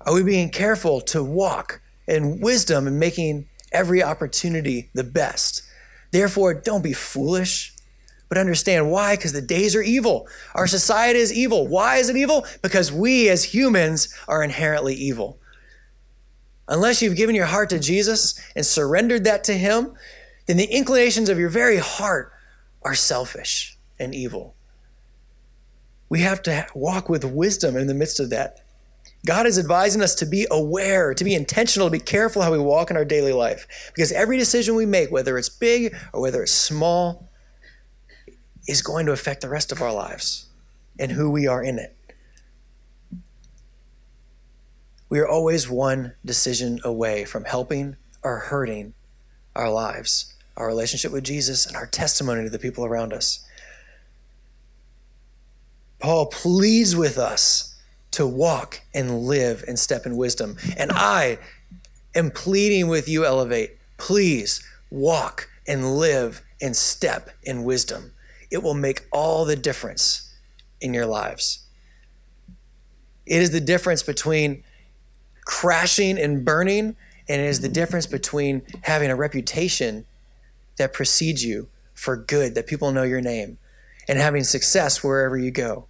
are 0.01 0.15
we 0.15 0.23
being 0.23 0.51
careful 0.51 1.01
to 1.03 1.23
walk 1.23 1.81
in 2.07 2.41
wisdom 2.41 2.87
and 2.87 2.99
making 2.99 3.49
every 3.73 4.03
opportunity 4.03 4.91
the 4.95 5.05
best? 5.05 5.63
Therefore, 6.11 6.55
don't 6.55 6.83
be 6.83 6.93
foolish, 6.93 7.75
but 8.29 8.39
understand 8.39 8.91
why, 8.91 9.17
because 9.17 9.33
the 9.33 9.43
days 9.43 9.77
are 9.77 9.83
evil. 9.83 10.27
Our 10.55 10.67
society 10.67 11.19
is 11.19 11.33
evil. 11.33 11.67
Why 11.67 11.97
is 11.97 12.09
it 12.09 12.17
evil? 12.17 12.47
Because 12.63 12.91
we 12.91 13.29
as 13.29 13.45
humans 13.45 14.15
are 14.29 14.43
inherently 14.43 14.95
evil. 14.95 15.39
Unless 16.69 17.03
you've 17.03 17.17
given 17.17 17.35
your 17.35 17.47
heart 17.47 17.71
to 17.71 17.79
Jesus 17.79 18.41
and 18.57 18.65
surrendered 18.65 19.25
that 19.25 19.45
to 19.45 19.53
Him, 19.55 19.95
then 20.47 20.57
the 20.57 20.65
inclinations 20.65 21.29
of 21.29 21.39
your 21.39 21.51
very 21.51 21.79
heart 21.79 22.33
are 22.83 22.95
selfish 22.95 23.72
and 24.03 24.15
evil. 24.15 24.55
We 26.09 26.21
have 26.21 26.43
to 26.43 26.67
walk 26.75 27.09
with 27.09 27.25
wisdom 27.25 27.77
in 27.77 27.87
the 27.87 27.95
midst 27.95 28.21
of 28.21 28.31
that. 28.31 28.61
God 29.25 29.47
is 29.47 29.59
advising 29.59 30.03
us 30.03 30.15
to 30.17 30.27
be 30.27 30.47
aware, 30.51 31.15
to 31.15 31.25
be 31.25 31.35
intentional, 31.35 31.87
to 31.87 31.93
be 31.93 32.01
careful 32.01 32.43
how 32.43 32.53
we 32.53 32.59
walk 32.59 32.91
in 32.91 32.97
our 32.97 33.05
daily 33.05 33.33
life. 33.33 33.67
Because 33.95 34.13
every 34.13 34.37
decision 34.37 34.75
we 34.75 34.85
make, 34.85 35.11
whether 35.11 35.39
it's 35.39 35.49
big 35.49 35.97
or 36.13 36.21
whether 36.21 36.43
it's 36.43 36.53
small, 36.53 37.31
is 38.67 38.83
going 38.83 39.07
to 39.07 39.13
affect 39.13 39.41
the 39.41 39.49
rest 39.49 39.73
of 39.73 39.81
our 39.81 39.93
lives 39.93 40.47
and 40.99 41.13
who 41.13 41.31
we 41.31 41.47
are 41.47 41.63
in 41.63 41.79
it. 41.79 41.97
We 45.09 45.21
are 45.21 45.29
always 45.29 45.69
one 45.69 46.15
decision 46.25 46.81
away 46.85 47.25
from 47.25 47.45
helping 47.45 47.97
or 48.23 48.39
hurting 48.39 48.95
our 49.55 49.71
lives, 49.71 50.35
our 50.57 50.67
relationship 50.67 51.13
with 51.13 51.25
Jesus, 51.25 51.67
and 51.67 51.77
our 51.77 51.87
testimony 51.87 52.45
to 52.45 52.51
the 52.51 52.59
people 52.59 52.85
around 52.85 53.13
us. 53.13 53.45
Paul 56.03 56.27
pleads 56.27 56.97
with 56.97 57.17
us 57.17 57.77
to 58.11 58.27
walk 58.27 58.81
and 58.93 59.21
live 59.21 59.65
and 59.69 59.79
step 59.79 60.05
in 60.05 60.17
wisdom. 60.17 60.57
And 60.77 60.91
I 60.93 61.39
am 62.15 62.33
pleading 62.33 62.89
with 62.89 63.09
you, 63.09 63.25
Elevate, 63.25 63.79
please 63.99 64.63
walk 64.91 65.49
and 65.67 65.97
live 65.97 66.43
and 66.61 66.77
step 66.77 67.31
in 67.45 67.63
wisdom. 67.63 68.13
It 68.51 68.65
will 68.65 68.75
make 68.75 69.07
all 69.13 69.45
the 69.45 69.55
difference 69.55 70.35
in 70.81 70.93
your 70.93 71.07
lives. 71.07 71.67
It 73.25 73.41
is 73.41 73.53
the 73.53 73.61
difference 73.61 74.03
between 74.03 74.65
crashing 75.45 76.19
and 76.19 76.45
burning, 76.45 76.97
and 77.29 77.41
it 77.41 77.47
is 77.47 77.61
the 77.61 77.69
difference 77.69 78.07
between 78.07 78.63
having 78.83 79.11
a 79.11 79.17
reputation 79.17 80.05
that 80.79 80.93
precedes 80.93 81.45
you 81.45 81.69
for 81.95 82.17
good, 82.17 82.57
that 82.57 82.67
people 82.67 82.91
know 82.91 83.05
your 83.05 83.21
name, 83.21 83.59
and 84.09 84.19
having 84.19 84.43
success 84.43 85.05
wherever 85.05 85.39
you 85.39 85.53
go, 85.53 85.87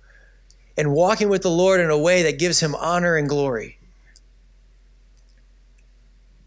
and 0.76 0.92
walking 0.92 1.28
with 1.28 1.42
the 1.42 1.50
Lord 1.50 1.80
in 1.80 1.90
a 1.90 1.98
way 1.98 2.22
that 2.22 2.38
gives 2.38 2.60
him 2.60 2.74
honor 2.74 3.16
and 3.16 3.28
glory. 3.28 3.78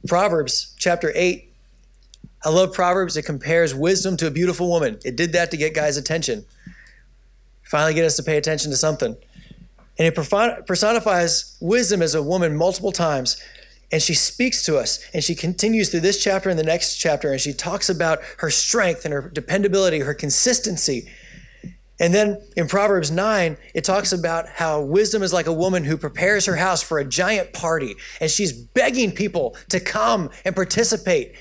Proverbs 0.08 0.76
chapter 0.78 1.12
8. 1.16 1.52
I 2.44 2.50
love 2.50 2.74
Proverbs. 2.74 3.18
It 3.18 3.24
compares 3.24 3.74
wisdom 3.74 4.18
to 4.18 4.28
a 4.28 4.32
beautiful 4.32 4.70
woman. 4.70 5.00
It 5.04 5.16
did 5.16 5.34
that 5.34 5.50
to 5.52 5.58
get 5.58 5.74
guys' 5.74 5.98
attention. 5.98 6.46
Finally, 7.64 7.96
get 7.96 8.06
us 8.06 8.16
to 8.18 8.24
pay 8.24 8.38
attention 8.38 8.70
to 8.72 8.78
something. 8.78 9.16
And 9.98 10.08
it 10.08 10.16
personifies 10.68 11.58
wisdom 11.60 12.02
as 12.02 12.14
a 12.14 12.22
woman 12.22 12.56
multiple 12.56 12.92
times. 12.92 13.42
And 13.92 14.02
she 14.02 14.14
speaks 14.14 14.64
to 14.66 14.78
us 14.78 15.00
and 15.14 15.24
she 15.24 15.36
continues 15.36 15.90
through 15.90 16.02
this 16.02 16.24
chapter 16.24 16.50
and 16.50 16.60
the 16.60 16.64
next 16.64 16.98
chapter. 16.98 17.32
And 17.32 17.40
she 17.40 17.54
talks 17.54 17.90
about 17.90 18.20
her 18.38 18.50
strength 18.52 19.06
and 19.06 19.14
her 19.14 19.30
dependability, 19.30 20.00
her 20.00 20.14
consistency. 20.14 21.10
And 22.00 22.14
then 22.14 22.42
in 22.58 22.68
Proverbs 22.68 23.10
9, 23.10 23.58
it 23.74 23.84
talks 23.86 24.12
about 24.12 24.48
how 24.50 24.82
wisdom 24.82 25.24
is 25.24 25.32
like 25.32 25.48
a 25.48 25.54
woman 25.54 25.86
who 25.86 25.98
prepares 25.98 26.46
her 26.46 26.58
house 26.58 26.84
for 26.84 27.00
a 27.00 27.06
giant 27.06 27.54
party 27.54 27.96
and 28.20 28.30
she's 28.30 28.52
begging 28.52 29.12
people 29.12 29.56
to 29.70 29.80
come 29.80 30.30
and 30.44 30.54
participate. 30.56 31.36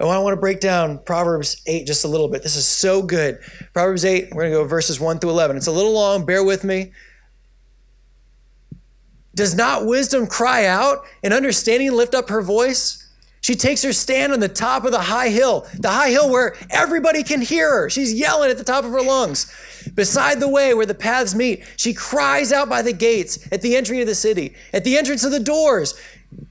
Oh, 0.00 0.08
I 0.08 0.18
want 0.18 0.34
to 0.34 0.40
break 0.40 0.60
down 0.60 0.98
Proverbs 0.98 1.62
8 1.66 1.86
just 1.86 2.04
a 2.04 2.08
little 2.08 2.28
bit. 2.28 2.42
This 2.42 2.56
is 2.56 2.66
so 2.66 3.02
good. 3.02 3.38
Proverbs 3.72 4.04
8, 4.04 4.30
we're 4.32 4.42
going 4.42 4.52
to 4.52 4.58
go 4.58 4.64
verses 4.64 4.98
1 4.98 5.18
through 5.18 5.30
11. 5.30 5.56
It's 5.56 5.66
a 5.66 5.72
little 5.72 5.92
long, 5.92 6.24
bear 6.24 6.42
with 6.42 6.64
me. 6.64 6.92
Does 9.34 9.54
not 9.54 9.86
wisdom 9.86 10.26
cry 10.26 10.66
out 10.66 11.04
and 11.22 11.32
understanding 11.32 11.92
lift 11.92 12.14
up 12.14 12.30
her 12.30 12.42
voice? 12.42 13.01
She 13.42 13.56
takes 13.56 13.82
her 13.82 13.92
stand 13.92 14.32
on 14.32 14.38
the 14.38 14.48
top 14.48 14.84
of 14.84 14.92
the 14.92 15.00
high 15.00 15.28
hill, 15.28 15.66
the 15.76 15.90
high 15.90 16.10
hill 16.10 16.30
where 16.30 16.54
everybody 16.70 17.24
can 17.24 17.40
hear 17.40 17.68
her. 17.70 17.90
She's 17.90 18.14
yelling 18.14 18.52
at 18.52 18.56
the 18.56 18.62
top 18.62 18.84
of 18.84 18.92
her 18.92 19.02
lungs. 19.02 19.52
Beside 19.94 20.38
the 20.38 20.48
way 20.48 20.74
where 20.74 20.86
the 20.86 20.94
paths 20.94 21.34
meet, 21.34 21.64
she 21.76 21.92
cries 21.92 22.52
out 22.52 22.68
by 22.68 22.82
the 22.82 22.92
gates 22.92 23.48
at 23.50 23.60
the 23.60 23.74
entry 23.74 24.00
of 24.00 24.06
the 24.06 24.14
city, 24.14 24.54
at 24.72 24.84
the 24.84 24.96
entrance 24.96 25.24
of 25.24 25.32
the 25.32 25.40
doors. 25.40 26.00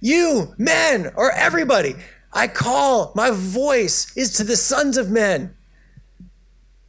You, 0.02 0.54
men, 0.58 1.14
or 1.16 1.32
everybody, 1.32 1.96
I 2.34 2.50
call, 2.50 3.14
my 3.16 3.32
voice 3.32 4.12
is 4.18 4.34
to 4.34 4.44
the 4.44 4.58
sons 4.58 4.98
of 4.98 5.10
men. 5.10 5.56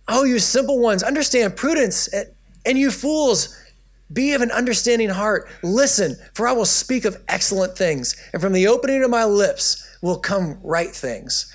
Oh, 0.09 0.25
you 0.25 0.41
simple 0.41 0.81
ones, 0.81 1.05
understand 1.05 1.55
prudence, 1.55 2.09
and 2.67 2.77
you 2.77 2.91
fools, 2.91 3.57
be 4.13 4.33
of 4.33 4.43
an 4.43 4.51
understanding 4.51 5.11
heart. 5.11 5.49
Listen, 5.63 6.17
for 6.35 6.49
I 6.49 6.53
will 6.53 6.65
speak 6.65 7.05
of 7.05 7.23
excellent 7.29 7.79
things, 7.79 8.17
and 8.33 8.43
from 8.43 8.53
the 8.53 8.67
opening 8.67 9.05
of 9.05 9.11
my 9.11 9.25
lips 9.25 9.89
will 10.03 10.19
come 10.19 10.59
right 10.63 10.91
things. 10.91 11.51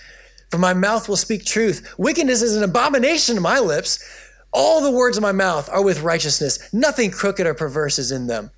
For 0.49 0.57
my 0.57 0.73
mouth 0.73 1.07
will 1.07 1.17
speak 1.17 1.45
truth. 1.45 1.93
Wickedness 1.99 2.41
is 2.41 2.55
an 2.55 2.63
abomination 2.63 3.35
to 3.35 3.41
my 3.41 3.59
lips. 3.59 4.03
All 4.51 4.81
the 4.81 4.89
words 4.89 5.17
of 5.17 5.21
my 5.21 5.33
mouth 5.33 5.69
are 5.69 5.83
with 5.83 6.01
righteousness. 6.01 6.73
Nothing 6.73 7.11
crooked 7.11 7.45
or 7.45 7.53
perverse 7.53 7.99
is 7.99 8.11
in 8.11 8.27
them. 8.27 8.51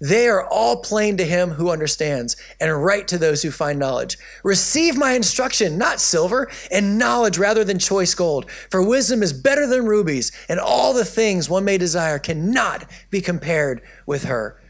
They 0.00 0.26
are 0.26 0.48
all 0.48 0.82
plain 0.82 1.16
to 1.18 1.24
him 1.24 1.50
who 1.50 1.70
understands, 1.70 2.34
and 2.60 2.84
right 2.84 3.06
to 3.06 3.18
those 3.18 3.42
who 3.42 3.52
find 3.52 3.78
knowledge. 3.78 4.18
Receive 4.42 4.96
my 4.96 5.12
instruction, 5.12 5.78
not 5.78 6.00
silver, 6.00 6.50
and 6.72 6.98
knowledge 6.98 7.38
rather 7.38 7.62
than 7.62 7.78
choice 7.78 8.12
gold. 8.12 8.50
For 8.50 8.82
wisdom 8.82 9.22
is 9.22 9.32
better 9.32 9.64
than 9.64 9.86
rubies, 9.86 10.32
and 10.48 10.58
all 10.58 10.92
the 10.92 11.04
things 11.04 11.48
one 11.48 11.64
may 11.64 11.78
desire 11.78 12.18
cannot 12.18 12.84
be 13.10 13.20
compared 13.20 13.80
with 14.04 14.24
her. 14.24 14.60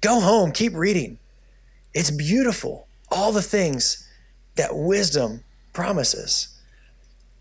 Go 0.00 0.18
home, 0.18 0.50
keep 0.50 0.74
reading. 0.74 1.18
It's 1.94 2.10
beautiful, 2.10 2.88
all 3.10 3.32
the 3.32 3.42
things 3.42 4.08
that 4.56 4.74
wisdom 4.74 5.44
promises. 5.72 6.48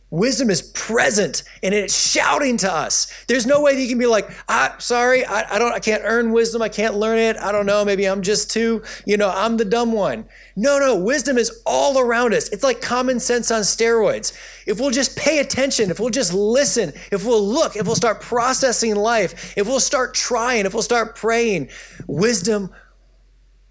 Wisdom 0.10 0.50
is 0.50 0.62
present 0.62 1.44
and 1.64 1.74
it's 1.74 1.98
shouting 1.98 2.58
to 2.58 2.70
us. 2.70 3.08
There's 3.28 3.46
no 3.46 3.62
way 3.62 3.76
that 3.76 3.82
you 3.82 3.88
can 3.88 3.98
be 3.98 4.08
like, 4.08 4.30
I, 4.50 4.76
sorry, 4.78 5.26
I, 5.26 5.56
I 5.56 5.58
don't, 5.58 5.72
I 5.72 5.80
can't 5.80 6.04
earn 6.06 6.34
wisdom. 6.34 6.62
I 6.62 6.68
can't 6.68 6.96
learn 6.96 7.18
it. 7.18 7.38
I 7.38 7.54
don't 7.54 7.66
know. 7.66 7.86
Maybe 7.86 8.06
I'm 8.06 8.22
just 8.22 8.52
too, 8.52 8.84
you 9.06 9.16
know, 9.16 9.32
I'm 9.34 9.56
the 9.56 9.64
dumb 9.64 9.94
one. 9.94 10.26
No, 10.58 10.80
no, 10.80 10.98
wisdom 10.98 11.38
is 11.38 11.62
all 11.66 11.98
around 11.98 12.34
us. 12.34 12.50
It's 12.50 12.64
like 12.64 12.82
common 12.82 13.22
sense 13.22 13.52
on 13.52 13.62
steroids. 13.62 14.34
If 14.68 14.82
we'll 14.82 14.92
just 14.92 15.18
pay 15.18 15.40
attention, 15.40 15.90
if 15.90 15.98
we'll 15.98 16.10
just 16.10 16.34
listen, 16.34 16.92
if 17.10 17.26
we'll 17.26 17.48
look, 17.48 17.78
if 17.78 17.88
we'll 17.88 17.96
start 17.96 18.20
processing 18.20 18.98
life, 18.98 19.58
if 19.58 19.66
we'll 19.66 19.80
start 19.80 20.14
trying, 20.14 20.66
if 20.66 20.74
we'll 20.74 20.84
start 20.84 21.16
praying, 21.16 21.70
wisdom 22.06 22.70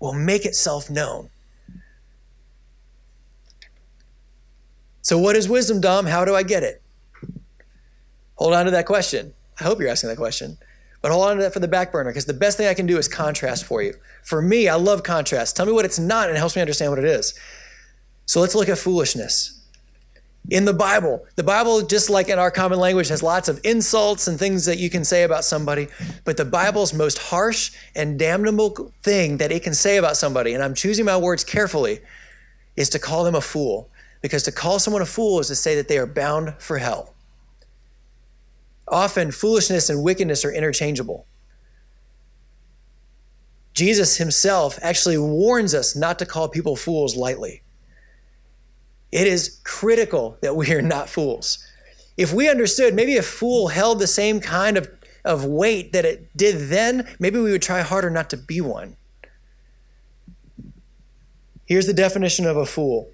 will 0.00 0.14
make 0.14 0.44
itself 0.44 0.90
known. 0.90 1.30
So, 5.02 5.18
what 5.18 5.36
is 5.36 5.48
wisdom, 5.48 5.80
Dom? 5.80 6.06
How 6.06 6.24
do 6.24 6.34
I 6.34 6.42
get 6.42 6.62
it? 6.62 6.82
Hold 8.36 8.54
on 8.54 8.64
to 8.64 8.70
that 8.70 8.86
question. 8.86 9.34
I 9.60 9.64
hope 9.64 9.78
you're 9.78 9.88
asking 9.88 10.08
that 10.08 10.16
question. 10.16 10.58
But 11.02 11.12
hold 11.12 11.24
on 11.24 11.36
to 11.36 11.42
that 11.42 11.52
for 11.52 11.60
the 11.60 11.68
back 11.68 11.92
burner 11.92 12.10
because 12.10 12.26
the 12.26 12.34
best 12.34 12.56
thing 12.56 12.66
I 12.66 12.74
can 12.74 12.86
do 12.86 12.98
is 12.98 13.08
contrast 13.08 13.64
for 13.64 13.82
you. 13.82 13.94
For 14.22 14.42
me, 14.42 14.68
I 14.68 14.74
love 14.74 15.02
contrast. 15.02 15.56
Tell 15.56 15.66
me 15.66 15.72
what 15.72 15.84
it's 15.84 15.98
not 15.98 16.28
and 16.28 16.36
it 16.36 16.38
helps 16.38 16.56
me 16.56 16.62
understand 16.62 16.92
what 16.92 16.98
it 16.98 17.04
is. 17.04 17.38
So 18.26 18.40
let's 18.40 18.54
look 18.54 18.68
at 18.68 18.78
foolishness. 18.78 19.59
In 20.48 20.64
the 20.64 20.72
Bible, 20.72 21.24
the 21.36 21.44
Bible, 21.44 21.82
just 21.82 22.10
like 22.10 22.28
in 22.28 22.38
our 22.38 22.50
common 22.50 22.80
language, 22.80 23.08
has 23.08 23.22
lots 23.22 23.48
of 23.48 23.60
insults 23.62 24.26
and 24.26 24.38
things 24.38 24.64
that 24.64 24.78
you 24.78 24.90
can 24.90 25.04
say 25.04 25.22
about 25.22 25.44
somebody. 25.44 25.88
But 26.24 26.36
the 26.36 26.44
Bible's 26.44 26.94
most 26.94 27.18
harsh 27.18 27.72
and 27.94 28.18
damnable 28.18 28.92
thing 29.02 29.36
that 29.36 29.52
it 29.52 29.62
can 29.62 29.74
say 29.74 29.96
about 29.96 30.16
somebody, 30.16 30.54
and 30.54 30.62
I'm 30.62 30.74
choosing 30.74 31.04
my 31.04 31.16
words 31.16 31.44
carefully, 31.44 32.00
is 32.74 32.88
to 32.90 32.98
call 32.98 33.22
them 33.22 33.34
a 33.34 33.40
fool. 33.40 33.90
Because 34.22 34.42
to 34.44 34.52
call 34.52 34.78
someone 34.78 35.02
a 35.02 35.06
fool 35.06 35.40
is 35.40 35.48
to 35.48 35.54
say 35.54 35.74
that 35.76 35.88
they 35.88 35.98
are 35.98 36.06
bound 36.06 36.54
for 36.58 36.78
hell. 36.78 37.14
Often, 38.88 39.30
foolishness 39.30 39.88
and 39.88 40.02
wickedness 40.02 40.44
are 40.44 40.52
interchangeable. 40.52 41.26
Jesus 43.72 44.16
himself 44.16 44.78
actually 44.82 45.16
warns 45.16 45.74
us 45.74 45.94
not 45.94 46.18
to 46.18 46.26
call 46.26 46.48
people 46.48 46.76
fools 46.76 47.16
lightly. 47.16 47.62
It 49.12 49.26
is 49.26 49.60
critical 49.64 50.38
that 50.42 50.56
we 50.56 50.72
are 50.72 50.82
not 50.82 51.08
fools. 51.08 51.64
If 52.16 52.32
we 52.32 52.48
understood 52.48 52.94
maybe 52.94 53.16
a 53.16 53.22
fool 53.22 53.68
held 53.68 53.98
the 53.98 54.06
same 54.06 54.40
kind 54.40 54.76
of, 54.76 54.90
of 55.24 55.44
weight 55.44 55.92
that 55.92 56.04
it 56.04 56.36
did 56.36 56.68
then, 56.68 57.08
maybe 57.18 57.38
we 57.38 57.50
would 57.50 57.62
try 57.62 57.80
harder 57.80 58.10
not 58.10 58.30
to 58.30 58.36
be 58.36 58.60
one. 58.60 58.96
Here's 61.66 61.86
the 61.86 61.94
definition 61.94 62.46
of 62.46 62.56
a 62.56 62.66
fool 62.66 63.12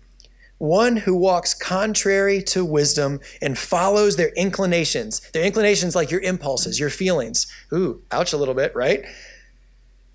one 0.58 0.96
who 0.96 1.14
walks 1.14 1.52
contrary 1.52 2.42
to 2.42 2.64
wisdom 2.64 3.20
and 3.42 3.58
follows 3.58 4.16
their 4.16 4.30
inclinations. 4.30 5.20
Their 5.32 5.44
inclinations, 5.44 5.94
like 5.94 6.10
your 6.10 6.22
impulses, 6.22 6.80
your 6.80 6.88
feelings. 6.88 7.46
Ooh, 7.72 8.02
ouch 8.10 8.32
a 8.32 8.38
little 8.38 8.54
bit, 8.54 8.74
right? 8.74 9.04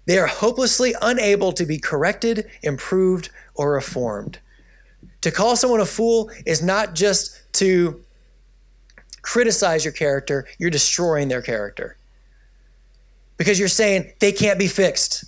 They 0.08 0.18
are 0.18 0.28
hopelessly 0.28 0.96
unable 1.02 1.52
to 1.54 1.66
be 1.66 1.78
corrected, 1.78 2.50
improved, 2.64 3.30
or 3.54 3.74
reformed. 3.74 4.40
To 5.22 5.32
call 5.32 5.56
someone 5.56 5.80
a 5.80 5.86
fool 5.86 6.32
is 6.46 6.62
not 6.64 6.96
just 6.96 7.40
to 7.54 8.04
criticize 9.22 9.86
your 9.86 9.94
character, 9.94 10.48
you're 10.58 10.72
destroying 10.72 11.28
their 11.28 11.42
character. 11.42 11.98
Because 13.38 13.60
you're 13.60 13.68
saying 13.68 14.12
they 14.20 14.32
can't 14.32 14.60
be 14.60 14.68
fixed. 14.68 15.26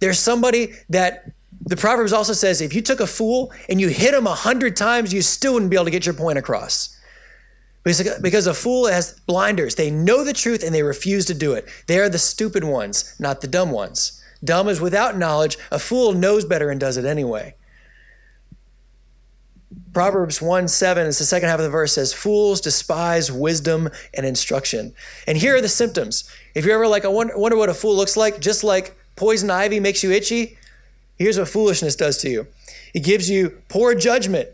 There's 0.00 0.18
somebody 0.18 0.74
that 0.88 1.30
the 1.64 1.76
Proverbs 1.76 2.12
also 2.12 2.32
says 2.32 2.60
if 2.60 2.74
you 2.74 2.82
took 2.82 3.00
a 3.00 3.06
fool 3.06 3.52
and 3.68 3.80
you 3.80 3.88
hit 3.88 4.14
him 4.14 4.26
a 4.26 4.34
hundred 4.34 4.76
times, 4.76 5.12
you 5.12 5.22
still 5.22 5.54
wouldn't 5.54 5.70
be 5.70 5.76
able 5.76 5.84
to 5.84 5.90
get 5.90 6.06
your 6.06 6.14
point 6.14 6.38
across. 6.38 6.98
Because 7.84 8.46
a 8.46 8.54
fool 8.54 8.86
has 8.86 9.18
blinders. 9.26 9.74
They 9.74 9.90
know 9.90 10.24
the 10.24 10.32
truth 10.32 10.62
and 10.62 10.74
they 10.74 10.82
refuse 10.82 11.24
to 11.26 11.34
do 11.34 11.52
it. 11.54 11.66
They 11.88 11.98
are 11.98 12.08
the 12.08 12.18
stupid 12.18 12.64
ones, 12.64 13.16
not 13.18 13.40
the 13.40 13.48
dumb 13.48 13.70
ones. 13.70 14.22
Dumb 14.44 14.68
is 14.68 14.80
without 14.80 15.16
knowledge. 15.16 15.58
A 15.70 15.78
fool 15.78 16.12
knows 16.12 16.44
better 16.44 16.70
and 16.70 16.78
does 16.78 16.96
it 16.96 17.04
anyway. 17.04 17.54
Proverbs 19.92 20.40
1 20.40 20.68
7 20.68 21.06
is 21.06 21.18
the 21.18 21.24
second 21.24 21.48
half 21.48 21.58
of 21.58 21.64
the 21.64 21.70
verse 21.70 21.92
says, 21.92 22.12
Fools 22.12 22.60
despise 22.60 23.30
wisdom 23.30 23.88
and 24.14 24.24
instruction. 24.24 24.94
And 25.26 25.36
here 25.36 25.56
are 25.56 25.60
the 25.60 25.68
symptoms. 25.68 26.30
If 26.54 26.64
you're 26.64 26.74
ever 26.74 26.86
like, 26.86 27.04
I 27.04 27.08
wonder, 27.08 27.36
wonder 27.36 27.56
what 27.56 27.68
a 27.68 27.74
fool 27.74 27.96
looks 27.96 28.16
like, 28.16 28.40
just 28.40 28.64
like 28.64 28.96
poison 29.16 29.50
ivy 29.50 29.80
makes 29.80 30.02
you 30.02 30.10
itchy, 30.10 30.56
Here's 31.22 31.38
what 31.38 31.48
foolishness 31.48 31.94
does 31.94 32.16
to 32.18 32.30
you 32.30 32.48
it 32.94 33.04
gives 33.04 33.30
you 33.30 33.62
poor 33.68 33.94
judgment. 33.94 34.48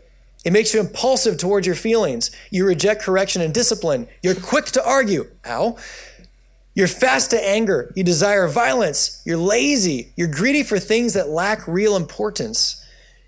It 0.45 0.53
makes 0.53 0.73
you 0.73 0.79
impulsive 0.79 1.37
towards 1.37 1.67
your 1.67 1.75
feelings. 1.75 2.31
You 2.49 2.65
reject 2.65 3.01
correction 3.01 3.41
and 3.41 3.53
discipline. 3.53 4.07
You're 4.23 4.35
quick 4.35 4.65
to 4.67 4.87
argue. 4.87 5.29
Ow. 5.45 5.77
You're 6.75 6.87
fast 6.87 7.31
to 7.31 7.45
anger. 7.45 7.91
You 7.95 8.05
desire 8.05 8.47
violence. 8.47 9.21
You're 9.25 9.37
lazy. 9.37 10.13
You're 10.15 10.29
greedy 10.29 10.63
for 10.63 10.79
things 10.79 11.13
that 11.15 11.27
lack 11.27 11.67
real 11.67 11.97
importance. 11.97 12.85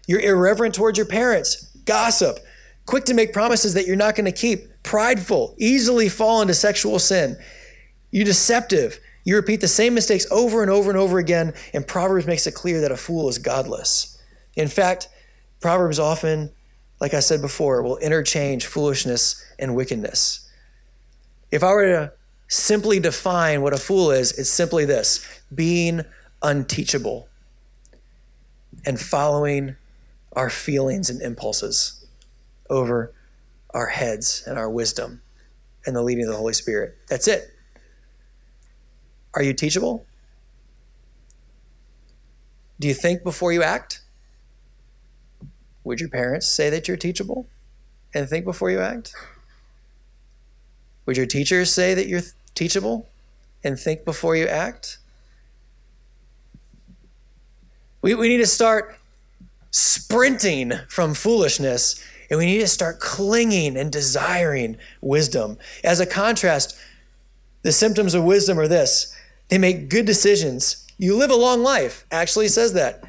You're 0.08 0.22
irreverent 0.22 0.74
towards 0.74 0.98
your 0.98 1.08
parents. 1.08 1.70
Gossip. 1.85 2.39
Quick 2.85 3.05
to 3.05 3.13
make 3.13 3.33
promises 3.33 3.73
that 3.73 3.85
you're 3.85 3.95
not 3.95 4.15
going 4.15 4.25
to 4.25 4.31
keep. 4.31 4.67
Prideful. 4.83 5.55
Easily 5.57 6.09
fall 6.09 6.41
into 6.41 6.53
sexual 6.53 7.00
sin. 7.00 7.38
You're 8.11 8.25
deceptive. 8.25 9.00
You 9.23 9.35
repeat 9.35 9.61
the 9.61 9.67
same 9.67 9.93
mistakes 9.93 10.25
over 10.31 10.61
and 10.61 10.71
over 10.71 10.89
and 10.89 10.97
over 10.97 11.19
again, 11.19 11.53
and 11.73 11.88
Proverbs 11.88 12.25
makes 12.25 12.47
it 12.47 12.55
clear 12.55 12.81
that 12.81 12.91
a 12.91 12.97
fool 12.97 13.29
is 13.29 13.38
godless. 13.38 14.19
In 14.55 14.67
fact, 14.67 15.09
Proverbs 15.59 16.00
often, 16.00 16.51
like 17.00 17.13
I 17.13 17.19
said 17.19 17.41
before, 17.41 17.83
will 17.83 17.97
interchange 17.97 18.65
foolishness 18.65 19.43
and 19.59 19.75
wickedness. 19.75 20.50
If 21.51 21.63
I 21.63 21.71
were 21.71 21.85
to 21.85 22.13
simply 22.47 23.00
define 23.00 23.61
what 23.61 23.73
a 23.73 23.77
fool 23.77 24.11
is, 24.11 24.38
it's 24.38 24.50
simply 24.50 24.85
this 24.85 25.25
being 25.53 26.01
unteachable 26.41 27.29
and 28.85 29.00
following 29.00 29.75
our 30.33 30.50
feelings 30.50 31.09
and 31.09 31.21
impulses 31.21 32.05
over 32.69 33.13
our 33.73 33.88
heads 33.88 34.43
and 34.45 34.57
our 34.57 34.69
wisdom 34.69 35.21
and 35.85 35.95
the 35.95 36.01
leading 36.01 36.25
of 36.25 36.31
the 36.31 36.38
Holy 36.38 36.53
Spirit. 36.53 36.97
That's 37.09 37.27
it. 37.27 37.50
Are 39.33 39.43
you 39.43 39.53
teachable? 39.53 40.05
Do 42.79 42.88
you 42.88 42.93
think 42.93 43.23
before 43.23 43.53
you 43.53 43.63
act? 43.63 44.01
Would 45.83 46.00
your 46.00 46.09
parents 46.09 46.47
say 46.47 46.69
that 46.69 46.88
you're 46.88 46.97
teachable 46.97 47.47
and 48.13 48.27
think 48.27 48.45
before 48.45 48.69
you 48.69 48.79
act? 48.79 49.13
Would 51.05 51.17
your 51.17 51.25
teachers 51.25 51.73
say 51.73 51.93
that 51.93 52.07
you're 52.07 52.21
teachable 52.55 53.09
and 53.63 53.79
think 53.79 54.05
before 54.05 54.35
you 54.35 54.47
act? 54.47 54.97
We, 58.01 58.15
we 58.15 58.29
need 58.29 58.38
to 58.38 58.47
start 58.47 58.97
sprinting 59.71 60.73
from 60.87 61.13
foolishness 61.13 62.03
and 62.29 62.37
we 62.37 62.45
need 62.45 62.59
to 62.59 62.67
start 62.67 63.01
clinging 63.01 63.75
and 63.75 63.91
desiring 63.91 64.77
wisdom. 65.01 65.57
As 65.83 65.99
a 65.99 66.05
contrast, 66.05 66.77
the 67.63 67.73
symptoms 67.73 68.13
of 68.13 68.23
wisdom 68.23 68.57
are 68.59 68.67
this 68.67 69.15
they 69.49 69.57
make 69.57 69.89
good 69.89 70.05
decisions. 70.05 70.87
You 70.97 71.17
live 71.17 71.29
a 71.29 71.35
long 71.35 71.61
life, 71.61 72.05
actually 72.09 72.47
says 72.47 72.73
that. 72.73 73.03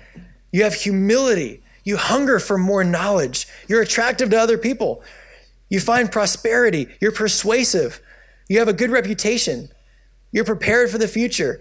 You 0.50 0.64
have 0.64 0.74
humility. 0.74 1.62
You 1.84 1.96
hunger 1.96 2.40
for 2.40 2.58
more 2.58 2.82
knowledge. 2.82 3.46
You're 3.68 3.82
attractive 3.82 4.30
to 4.30 4.40
other 4.40 4.58
people. 4.58 5.04
You 5.68 5.78
find 5.78 6.10
prosperity. 6.10 6.88
You're 7.00 7.12
persuasive. 7.12 8.00
You 8.48 8.58
have 8.58 8.68
a 8.68 8.72
good 8.72 8.90
reputation. 8.90 9.68
You're 10.32 10.44
prepared 10.44 10.90
for 10.90 10.98
the 10.98 11.06
future. 11.06 11.60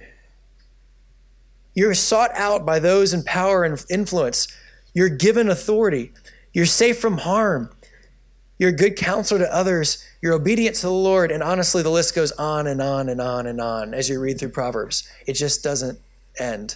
You're 1.75 1.93
sought 1.93 2.31
out 2.33 2.65
by 2.65 2.79
those 2.79 3.13
in 3.13 3.23
power 3.23 3.63
and 3.63 3.83
influence. 3.89 4.47
You're 4.93 5.09
given 5.09 5.49
authority. 5.49 6.11
You're 6.53 6.65
safe 6.65 6.99
from 6.99 7.19
harm. 7.19 7.69
You're 8.57 8.69
a 8.69 8.73
good 8.73 8.95
counselor 8.95 9.39
to 9.39 9.53
others. 9.53 10.05
You're 10.21 10.33
obedient 10.33 10.75
to 10.77 10.83
the 10.83 10.91
Lord. 10.91 11.31
And 11.31 11.41
honestly, 11.41 11.81
the 11.81 11.89
list 11.89 12.13
goes 12.13 12.31
on 12.33 12.67
and 12.67 12.81
on 12.81 13.09
and 13.09 13.19
on 13.19 13.47
and 13.47 13.59
on 13.59 13.93
as 13.93 14.09
you 14.09 14.19
read 14.19 14.39
through 14.39 14.49
Proverbs. 14.49 15.09
It 15.25 15.33
just 15.33 15.63
doesn't 15.63 15.99
end. 16.37 16.75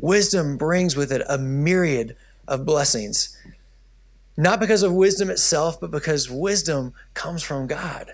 Wisdom 0.00 0.56
brings 0.56 0.96
with 0.96 1.12
it 1.12 1.22
a 1.28 1.38
myriad 1.38 2.16
of 2.48 2.66
blessings. 2.66 3.36
Not 4.36 4.58
because 4.58 4.82
of 4.82 4.92
wisdom 4.92 5.30
itself, 5.30 5.80
but 5.80 5.92
because 5.92 6.28
wisdom 6.28 6.92
comes 7.14 7.42
from 7.42 7.68
God. 7.68 8.12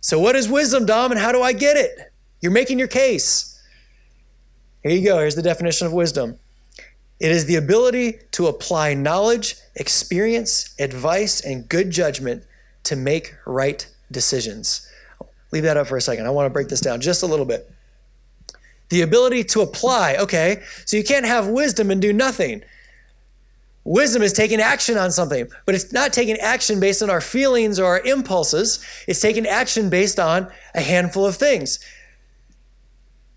So, 0.00 0.18
what 0.18 0.36
is 0.36 0.48
wisdom, 0.48 0.84
Dom, 0.84 1.10
and 1.10 1.20
how 1.20 1.32
do 1.32 1.42
I 1.42 1.52
get 1.52 1.76
it? 1.76 2.12
You're 2.40 2.52
making 2.52 2.78
your 2.78 2.88
case. 2.88 3.60
Here 4.82 4.92
you 4.92 5.04
go. 5.04 5.18
Here's 5.18 5.34
the 5.34 5.42
definition 5.42 5.86
of 5.86 5.92
wisdom 5.92 6.38
it 7.20 7.32
is 7.32 7.46
the 7.46 7.56
ability 7.56 8.18
to 8.32 8.46
apply 8.46 8.94
knowledge, 8.94 9.56
experience, 9.74 10.74
advice, 10.78 11.40
and 11.40 11.68
good 11.68 11.90
judgment 11.90 12.44
to 12.84 12.96
make 12.96 13.34
right 13.44 13.86
decisions. 14.10 14.88
Leave 15.50 15.64
that 15.64 15.76
up 15.76 15.86
for 15.86 15.96
a 15.96 16.00
second. 16.00 16.26
I 16.26 16.30
want 16.30 16.46
to 16.46 16.50
break 16.50 16.68
this 16.68 16.80
down 16.80 17.00
just 17.00 17.22
a 17.22 17.26
little 17.26 17.46
bit. 17.46 17.70
The 18.90 19.02
ability 19.02 19.44
to 19.44 19.60
apply, 19.60 20.16
okay, 20.16 20.62
so 20.86 20.96
you 20.96 21.04
can't 21.04 21.26
have 21.26 21.48
wisdom 21.48 21.90
and 21.90 22.00
do 22.00 22.12
nothing. 22.12 22.62
Wisdom 23.84 24.22
is 24.22 24.32
taking 24.32 24.60
action 24.60 24.96
on 24.96 25.10
something, 25.10 25.48
but 25.66 25.74
it's 25.74 25.92
not 25.92 26.12
taking 26.12 26.36
action 26.36 26.78
based 26.78 27.02
on 27.02 27.10
our 27.10 27.20
feelings 27.20 27.80
or 27.80 27.86
our 27.86 28.00
impulses. 28.00 28.84
It's 29.06 29.20
taking 29.20 29.46
action 29.46 29.90
based 29.90 30.20
on 30.20 30.50
a 30.74 30.80
handful 30.80 31.26
of 31.26 31.36
things. 31.36 31.80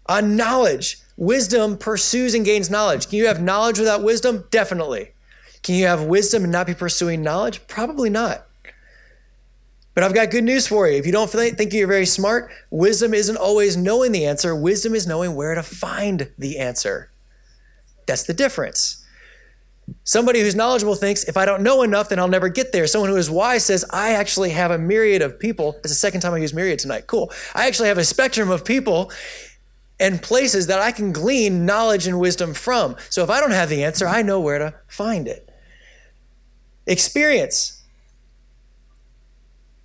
On 0.08 0.36
knowledge, 0.36 1.01
wisdom 1.22 1.78
pursues 1.78 2.34
and 2.34 2.44
gains 2.44 2.72
knowledge. 2.72 3.08
Can 3.08 3.20
you 3.20 3.28
have 3.28 3.40
knowledge 3.40 3.78
without 3.78 4.02
wisdom? 4.02 4.46
Definitely. 4.50 5.12
Can 5.62 5.76
you 5.76 5.86
have 5.86 6.02
wisdom 6.02 6.44
and 6.44 6.52
not 6.52 6.66
be 6.66 6.74
pursuing 6.74 7.22
knowledge? 7.22 7.66
Probably 7.68 8.10
not. 8.10 8.48
But 9.94 10.04
I've 10.04 10.16
got 10.16 10.32
good 10.32 10.44
news 10.44 10.66
for 10.66 10.88
you. 10.88 10.98
If 10.98 11.06
you 11.06 11.12
don't 11.12 11.30
think 11.30 11.74
you're 11.74 11.88
very 11.88 12.08
smart, 12.08 12.50
wisdom 12.72 13.14
isn't 13.14 13.38
always 13.38 13.78
knowing 13.78 14.14
the 14.14 14.26
answer. 14.26 14.56
Wisdom 14.56 14.96
is 14.96 15.06
knowing 15.06 15.36
where 15.36 15.54
to 15.54 15.62
find 15.62 16.32
the 16.40 16.58
answer. 16.58 17.12
That's 18.08 18.24
the 18.24 18.34
difference. 18.34 19.06
Somebody 20.04 20.40
who's 20.40 20.56
knowledgeable 20.56 20.96
thinks, 20.96 21.26
if 21.26 21.38
I 21.38 21.46
don't 21.46 21.62
know 21.62 21.84
enough, 21.84 22.10
then 22.10 22.18
I'll 22.18 22.30
never 22.30 22.50
get 22.50 22.72
there. 22.72 22.88
Someone 22.88 23.12
who 23.12 23.18
is 23.18 23.30
wise 23.30 23.64
says, 23.66 23.86
I 23.92 24.14
actually 24.14 24.52
have 24.52 24.72
a 24.72 24.78
myriad 24.80 25.22
of 25.22 25.38
people. 25.38 25.76
It's 25.84 25.90
the 25.90 25.96
second 25.96 26.22
time 26.22 26.34
I 26.34 26.38
use 26.38 26.54
myriad 26.54 26.80
tonight. 26.80 27.06
Cool. 27.06 27.32
I 27.54 27.68
actually 27.68 27.90
have 27.90 28.00
a 28.00 28.06
spectrum 28.06 28.50
of 28.50 28.66
people 28.66 29.12
and 30.02 30.20
places 30.20 30.66
that 30.66 30.82
I 30.82 30.92
can 30.92 31.14
glean 31.14 31.66
knowledge 31.66 32.08
and 32.08 32.20
wisdom 32.20 32.56
from. 32.56 32.96
So 33.12 33.24
if 33.24 33.30
I 33.30 33.40
don't 33.40 33.52
have 33.52 33.70
the 33.70 33.84
answer, 33.84 34.08
I 34.08 34.24
know 34.24 34.40
where 34.40 34.58
to 34.58 34.74
find 34.88 35.28
it. 35.28 35.48
Experience. 36.88 37.84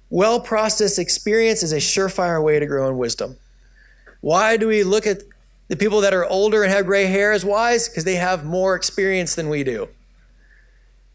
Well 0.09 0.41
processed 0.41 0.99
experience 0.99 1.63
is 1.63 1.73
a 1.73 1.77
surefire 1.77 2.43
way 2.43 2.59
to 2.59 2.65
grow 2.65 2.89
in 2.89 2.97
wisdom. 2.97 3.37
Why 4.23 4.57
do 4.57 4.67
we 4.67 4.85
look 4.85 5.07
at 5.07 5.19
the 5.69 5.77
people 5.77 6.01
that 6.01 6.15
are 6.15 6.25
older 6.25 6.63
and 6.63 6.73
have 6.73 6.87
gray 6.87 7.05
hair 7.05 7.33
as 7.33 7.45
wise? 7.45 7.87
Because 7.87 8.05
they 8.05 8.15
have 8.15 8.43
more 8.43 8.75
experience 8.75 9.35
than 9.35 9.51
we 9.51 9.65
do. 9.65 9.89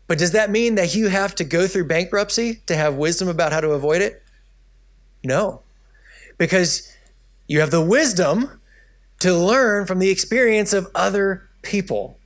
But 0.05 0.19
does 0.19 0.31
that 0.33 0.51
mean 0.51 0.75
that 0.75 0.93
you 0.93 1.07
have 1.07 1.33
to 1.35 1.43
go 1.43 1.65
through 1.65 1.87
bankruptcy 1.87 2.61
to 2.67 2.75
have 2.75 2.95
wisdom 2.95 3.27
about 3.27 3.51
how 3.51 3.61
to 3.61 3.71
avoid 3.71 4.03
it? 4.03 4.21
No. 5.23 5.61
Because 6.37 6.95
you 7.47 7.61
have 7.61 7.71
the 7.71 7.81
wisdom 7.81 8.60
to 9.21 9.33
learn 9.33 9.85
from 9.85 9.99
the 9.99 10.09
experience 10.09 10.73
of 10.73 10.87
other 10.93 11.49
people. 11.61 12.17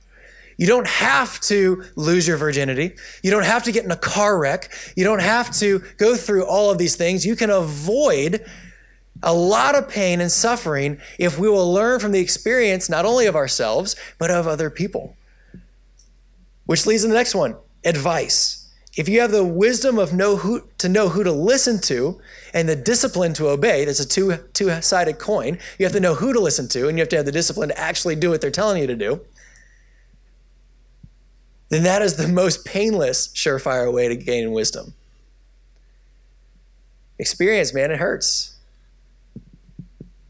You 0.56 0.66
don't 0.66 0.86
have 0.86 1.38
to 1.42 1.84
lose 1.96 2.26
your 2.26 2.38
virginity. 2.38 2.96
You 3.22 3.30
don't 3.30 3.44
have 3.44 3.64
to 3.64 3.72
get 3.72 3.84
in 3.84 3.90
a 3.90 3.96
car 3.96 4.38
wreck. 4.38 4.70
You 4.96 5.04
don't 5.04 5.20
have 5.20 5.54
to 5.58 5.80
go 5.98 6.16
through 6.16 6.46
all 6.46 6.70
of 6.70 6.78
these 6.78 6.96
things. 6.96 7.26
You 7.26 7.36
can 7.36 7.50
avoid 7.50 8.44
a 9.22 9.34
lot 9.34 9.74
of 9.74 9.88
pain 9.88 10.20
and 10.20 10.32
suffering 10.32 10.98
if 11.18 11.38
we 11.38 11.48
will 11.48 11.72
learn 11.72 12.00
from 12.00 12.12
the 12.12 12.20
experience 12.20 12.88
not 12.88 13.04
only 13.04 13.26
of 13.26 13.36
ourselves, 13.36 13.96
but 14.18 14.30
of 14.30 14.46
other 14.46 14.70
people. 14.70 15.14
Which 16.64 16.86
leads 16.86 17.02
to 17.02 17.08
the 17.08 17.14
next 17.14 17.34
one 17.34 17.56
advice. 17.84 18.65
If 18.96 19.10
you 19.10 19.20
have 19.20 19.30
the 19.30 19.44
wisdom 19.44 19.98
of 19.98 20.14
know 20.14 20.36
who 20.36 20.62
to 20.78 20.88
know 20.88 21.10
who 21.10 21.22
to 21.22 21.30
listen 21.30 21.80
to 21.82 22.18
and 22.54 22.66
the 22.66 22.74
discipline 22.74 23.34
to 23.34 23.48
obey, 23.48 23.84
that's 23.84 24.00
a 24.00 24.08
two 24.08 24.38
two-sided 24.54 25.18
coin. 25.18 25.58
You 25.78 25.84
have 25.84 25.92
to 25.92 26.00
know 26.00 26.14
who 26.14 26.32
to 26.32 26.40
listen 26.40 26.66
to 26.68 26.88
and 26.88 26.96
you 26.96 27.02
have 27.02 27.10
to 27.10 27.16
have 27.16 27.26
the 27.26 27.32
discipline 27.32 27.68
to 27.68 27.78
actually 27.78 28.16
do 28.16 28.30
what 28.30 28.40
they're 28.40 28.50
telling 28.50 28.80
you 28.80 28.86
to 28.86 28.96
do. 28.96 29.20
Then 31.68 31.82
that 31.82 32.00
is 32.00 32.16
the 32.16 32.28
most 32.28 32.64
painless, 32.64 33.28
surefire 33.28 33.92
way 33.92 34.08
to 34.08 34.16
gain 34.16 34.52
wisdom. 34.52 34.94
Experience, 37.18 37.74
man, 37.74 37.90
it 37.90 37.98
hurts. 37.98 38.56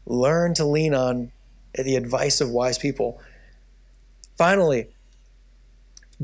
Learn 0.05 0.53
to 0.55 0.65
lean 0.65 0.93
on 0.93 1.31
the 1.73 1.95
advice 1.95 2.41
of 2.41 2.49
wise 2.49 2.77
people. 2.77 3.21
Finally, 4.37 4.87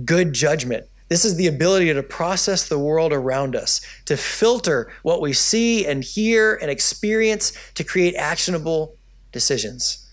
good 0.04 0.34
judgment. 0.34 0.88
This 1.14 1.26
is 1.26 1.36
the 1.36 1.46
ability 1.46 1.94
to 1.94 2.02
process 2.02 2.68
the 2.68 2.80
world 2.80 3.14
around 3.14 3.56
us, 3.56 3.82
to 4.06 4.18
filter 4.18 4.92
what 5.04 5.22
we 5.22 5.32
see 5.32 5.86
and 5.86 6.04
hear 6.04 6.56
and 6.56 6.72
experience 6.72 7.54
to 7.76 7.84
create 7.84 8.16
actionable 8.16 8.96
decisions. 9.32 10.12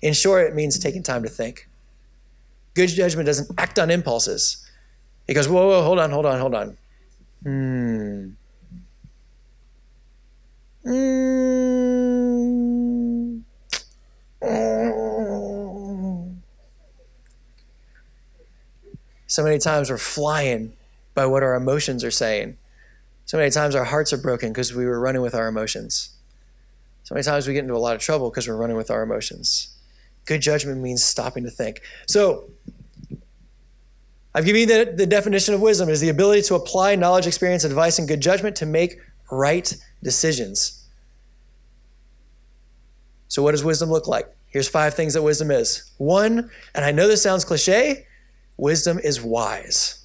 In 0.00 0.14
short, 0.14 0.46
it 0.46 0.54
means 0.54 0.78
taking 0.78 1.02
time 1.02 1.22
to 1.22 1.28
think. 1.28 1.68
Good 2.72 2.86
judgment 2.86 3.26
doesn't 3.26 3.50
act 3.60 3.78
on 3.78 3.90
impulses. 3.90 4.66
It 5.28 5.34
goes, 5.34 5.50
whoa, 5.50 5.68
whoa, 5.68 5.82
hold 5.82 5.98
on, 5.98 6.10
hold 6.10 6.24
on, 6.24 6.40
hold 6.40 6.54
on. 6.54 6.78
Hmm. 7.42 8.28
Mm. 10.86 12.69
So 19.30 19.44
many 19.44 19.58
times 19.58 19.90
we're 19.90 19.96
flying 19.96 20.72
by 21.14 21.24
what 21.24 21.44
our 21.44 21.54
emotions 21.54 22.02
are 22.02 22.10
saying. 22.10 22.56
So 23.26 23.38
many 23.38 23.48
times 23.52 23.76
our 23.76 23.84
hearts 23.84 24.12
are 24.12 24.16
broken 24.16 24.48
because 24.48 24.74
we 24.74 24.84
were 24.84 24.98
running 24.98 25.22
with 25.22 25.36
our 25.36 25.46
emotions. 25.46 26.16
So 27.04 27.14
many 27.14 27.22
times 27.22 27.46
we 27.46 27.54
get 27.54 27.62
into 27.62 27.76
a 27.76 27.78
lot 27.78 27.94
of 27.94 28.02
trouble 28.02 28.28
because 28.28 28.48
we're 28.48 28.56
running 28.56 28.76
with 28.76 28.90
our 28.90 29.04
emotions. 29.04 29.78
Good 30.24 30.42
judgment 30.42 30.80
means 30.80 31.04
stopping 31.04 31.44
to 31.44 31.50
think. 31.50 31.80
So, 32.06 32.50
I've 34.34 34.44
given 34.44 34.62
you 34.62 34.66
the, 34.66 34.92
the 34.96 35.06
definition 35.06 35.54
of 35.54 35.60
wisdom 35.60 35.88
is 35.88 36.00
the 36.00 36.08
ability 36.08 36.42
to 36.42 36.56
apply 36.56 36.96
knowledge, 36.96 37.28
experience, 37.28 37.62
advice, 37.62 38.00
and 38.00 38.08
good 38.08 38.20
judgment 38.20 38.56
to 38.56 38.66
make 38.66 38.98
right 39.30 39.76
decisions. 40.02 40.88
So, 43.28 43.44
what 43.44 43.52
does 43.52 43.62
wisdom 43.62 43.90
look 43.90 44.08
like? 44.08 44.26
Here's 44.48 44.66
five 44.66 44.94
things 44.94 45.14
that 45.14 45.22
wisdom 45.22 45.52
is. 45.52 45.88
One, 45.98 46.50
and 46.74 46.84
I 46.84 46.90
know 46.90 47.06
this 47.06 47.22
sounds 47.22 47.44
cliche, 47.44 48.06
wisdom 48.60 48.98
is 48.98 49.20
wise. 49.20 50.04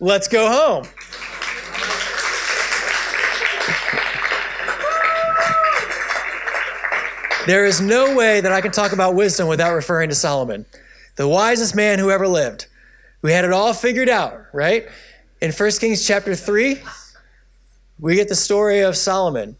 Let's 0.00 0.28
go 0.28 0.48
home. 0.48 0.84
There 7.46 7.64
is 7.64 7.80
no 7.80 8.14
way 8.14 8.40
that 8.40 8.52
I 8.52 8.60
can 8.60 8.70
talk 8.70 8.92
about 8.92 9.14
wisdom 9.14 9.48
without 9.48 9.74
referring 9.74 10.10
to 10.10 10.14
Solomon, 10.14 10.66
the 11.16 11.26
wisest 11.26 11.74
man 11.74 11.98
who 11.98 12.10
ever 12.10 12.28
lived, 12.28 12.66
We 13.22 13.32
had 13.32 13.44
it 13.44 13.52
all 13.52 13.74
figured 13.74 14.08
out, 14.08 14.46
right? 14.52 14.88
In 15.42 15.52
1 15.52 15.70
Kings 15.72 16.06
chapter 16.06 16.34
3, 16.34 16.80
we 17.98 18.14
get 18.14 18.28
the 18.28 18.34
story 18.34 18.80
of 18.80 18.96
Solomon. 18.96 19.56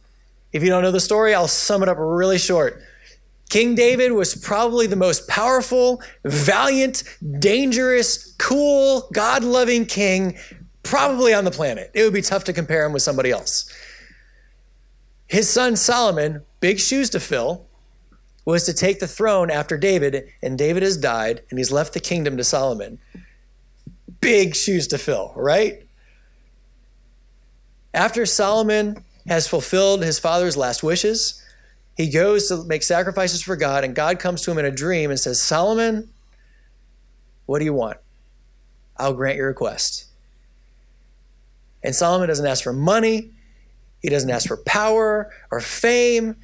If 0.52 0.62
you 0.62 0.68
don't 0.68 0.82
know 0.82 0.90
the 0.90 1.00
story, 1.00 1.34
I'll 1.34 1.48
sum 1.48 1.82
it 1.82 1.88
up 1.88 1.96
really 1.98 2.38
short. 2.38 2.82
King 3.50 3.74
David 3.74 4.12
was 4.12 4.34
probably 4.36 4.86
the 4.86 4.96
most 4.96 5.28
powerful, 5.28 6.00
valiant, 6.24 7.02
dangerous, 7.40 8.32
cool, 8.38 9.08
God 9.12 9.42
loving 9.42 9.84
king 9.84 10.38
probably 10.84 11.34
on 11.34 11.44
the 11.44 11.50
planet. 11.50 11.90
It 11.92 12.04
would 12.04 12.14
be 12.14 12.22
tough 12.22 12.44
to 12.44 12.52
compare 12.52 12.86
him 12.86 12.92
with 12.92 13.02
somebody 13.02 13.30
else. 13.30 13.70
His 15.26 15.50
son 15.50 15.76
Solomon, 15.76 16.42
big 16.60 16.78
shoes 16.78 17.10
to 17.10 17.20
fill, 17.20 17.66
was 18.44 18.64
to 18.64 18.72
take 18.72 19.00
the 19.00 19.06
throne 19.08 19.50
after 19.50 19.76
David, 19.76 20.28
and 20.42 20.56
David 20.56 20.82
has 20.82 20.96
died, 20.96 21.42
and 21.50 21.58
he's 21.58 21.72
left 21.72 21.92
the 21.92 22.00
kingdom 22.00 22.36
to 22.36 22.44
Solomon. 22.44 22.98
Big 24.20 24.54
shoes 24.54 24.86
to 24.88 24.98
fill, 24.98 25.32
right? 25.36 25.86
After 27.92 28.26
Solomon 28.26 29.04
has 29.26 29.48
fulfilled 29.48 30.04
his 30.04 30.18
father's 30.20 30.56
last 30.56 30.82
wishes, 30.82 31.39
he 31.96 32.08
goes 32.08 32.48
to 32.48 32.64
make 32.64 32.82
sacrifices 32.82 33.42
for 33.42 33.56
God, 33.56 33.84
and 33.84 33.94
God 33.94 34.18
comes 34.18 34.42
to 34.42 34.50
him 34.50 34.58
in 34.58 34.64
a 34.64 34.70
dream 34.70 35.10
and 35.10 35.18
says, 35.18 35.40
Solomon, 35.40 36.10
what 37.46 37.58
do 37.58 37.64
you 37.64 37.74
want? 37.74 37.98
I'll 38.96 39.14
grant 39.14 39.36
your 39.36 39.48
request. 39.48 40.06
And 41.82 41.94
Solomon 41.94 42.28
doesn't 42.28 42.46
ask 42.46 42.62
for 42.62 42.72
money, 42.72 43.30
he 44.00 44.08
doesn't 44.08 44.30
ask 44.30 44.48
for 44.48 44.56
power 44.58 45.30
or 45.50 45.60
fame, 45.60 46.36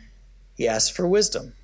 he 0.56 0.68
asks 0.68 0.94
for 0.94 1.06
wisdom. 1.06 1.54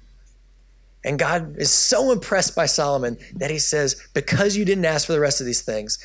And 1.04 1.18
God 1.18 1.56
is 1.58 1.70
so 1.70 2.12
impressed 2.12 2.54
by 2.54 2.66
Solomon 2.66 3.18
that 3.34 3.50
he 3.50 3.58
says, 3.58 4.00
Because 4.14 4.56
you 4.56 4.64
didn't 4.64 4.84
ask 4.84 5.06
for 5.06 5.12
the 5.12 5.20
rest 5.20 5.40
of 5.40 5.46
these 5.46 5.62
things, 5.62 5.98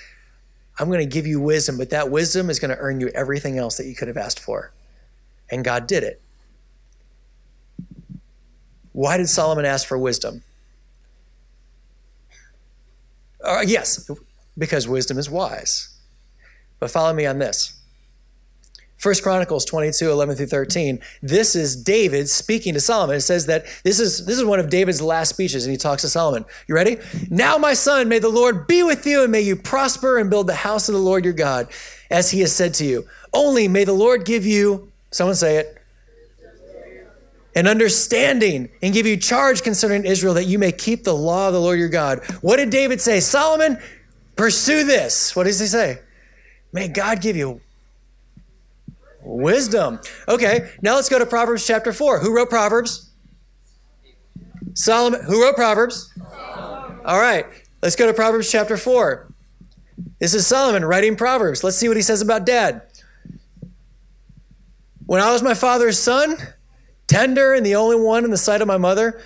I'm 0.79 0.87
going 0.87 0.99
to 0.99 1.05
give 1.05 1.27
you 1.27 1.39
wisdom, 1.39 1.77
but 1.77 1.89
that 1.91 2.09
wisdom 2.09 2.49
is 2.49 2.59
going 2.59 2.71
to 2.71 2.77
earn 2.77 2.99
you 2.99 3.09
everything 3.09 3.57
else 3.57 3.77
that 3.77 3.85
you 3.85 3.95
could 3.95 4.07
have 4.07 4.17
asked 4.17 4.39
for. 4.39 4.71
And 5.49 5.63
God 5.63 5.87
did 5.87 6.03
it. 6.03 6.21
Why 8.97 9.17
did 9.17 9.29
Solomon 9.29 9.63
ask 9.63 9.87
for 9.87 9.95
wisdom? 9.95 10.41
Uh, 13.43 13.63
yes, 13.63 14.09
because 14.57 14.87
wisdom 14.87 15.19
is 15.19 15.29
wise. 15.29 15.95
But 16.79 16.89
follow 16.89 17.13
me 17.13 17.27
on 17.27 17.37
this. 17.37 17.79
First 18.97 19.21
Chronicles 19.21 19.65
22, 19.65 20.09
11 20.09 20.37
through 20.37 20.47
13. 20.47 20.99
This 21.21 21.55
is 21.55 21.75
David 21.75 22.27
speaking 22.27 22.73
to 22.73 22.79
Solomon. 22.79 23.17
It 23.17 23.21
says 23.21 23.45
that 23.45 23.67
this 23.83 23.99
is 23.99 24.25
this 24.25 24.39
is 24.39 24.43
one 24.43 24.59
of 24.59 24.71
David's 24.71 24.99
last 24.99 25.29
speeches, 25.29 25.67
and 25.67 25.71
he 25.71 25.77
talks 25.77 26.01
to 26.01 26.09
Solomon. 26.09 26.43
You 26.65 26.73
ready? 26.73 26.97
Now, 27.29 27.59
my 27.59 27.75
son, 27.75 28.09
may 28.09 28.17
the 28.17 28.29
Lord 28.29 28.65
be 28.65 28.81
with 28.81 29.05
you, 29.05 29.21
and 29.21 29.31
may 29.31 29.41
you 29.41 29.55
prosper 29.55 30.17
and 30.17 30.27
build 30.27 30.47
the 30.47 30.55
house 30.55 30.89
of 30.89 30.95
the 30.95 31.01
Lord 31.01 31.23
your 31.23 31.35
God, 31.35 31.67
as 32.09 32.31
he 32.31 32.39
has 32.39 32.51
said 32.51 32.73
to 32.73 32.83
you. 32.83 33.05
Only 33.31 33.67
may 33.67 33.83
the 33.83 33.93
Lord 33.93 34.25
give 34.25 34.43
you, 34.43 34.91
someone 35.11 35.35
say 35.35 35.57
it, 35.57 35.76
an 37.57 37.65
understanding 37.65 38.69
and 38.83 38.93
give 38.93 39.07
you 39.07 39.17
charge 39.17 39.63
concerning 39.63 40.05
Israel 40.05 40.35
that 40.35 40.43
you 40.43 40.59
may 40.59 40.71
keep 40.71 41.03
the 41.03 41.15
law 41.15 41.47
of 41.47 41.53
the 41.53 41.59
Lord 41.59 41.79
your 41.79 41.89
God. 41.89 42.23
What 42.41 42.57
did 42.57 42.69
David 42.69 43.01
say? 43.01 43.19
Solomon, 43.19 43.79
pursue 44.35 44.83
this. 44.83 45.35
What 45.35 45.45
does 45.45 45.59
he 45.59 45.65
say? 45.65 45.99
May 46.71 46.87
God 46.87 47.19
give 47.19 47.35
you 47.35 47.59
wisdom. 49.23 49.99
Okay, 50.27 50.69
now 50.83 50.93
let's 50.93 51.09
go 51.09 51.17
to 51.17 51.25
Proverbs 51.25 51.65
chapter 51.65 51.91
4. 51.91 52.19
Who 52.19 52.35
wrote 52.35 52.51
Proverbs? 52.51 53.09
Solomon. 54.75 55.23
Who 55.23 55.41
wrote 55.41 55.55
Proverbs? 55.55 56.13
All 57.05 57.19
right, 57.19 57.47
let's 57.81 57.95
go 57.95 58.05
to 58.05 58.13
Proverbs 58.13 58.51
chapter 58.51 58.77
4. 58.77 59.33
This 60.19 60.35
is 60.35 60.45
Solomon 60.45 60.85
writing 60.85 61.15
Proverbs. 61.15 61.63
Let's 61.63 61.77
see 61.77 61.87
what 61.87 61.97
he 61.97 62.03
says 62.03 62.21
about 62.21 62.45
dad. 62.45 62.83
When 65.07 65.21
I 65.21 65.31
was 65.31 65.41
my 65.41 65.55
father's 65.55 65.97
son, 65.97 66.37
tender 67.07 67.53
and 67.53 67.65
the 67.65 67.75
only 67.75 67.95
one 67.95 68.23
in 68.23 68.31
the 68.31 68.37
sight 68.37 68.61
of 68.61 68.67
my 68.67 68.77
mother, 68.77 69.21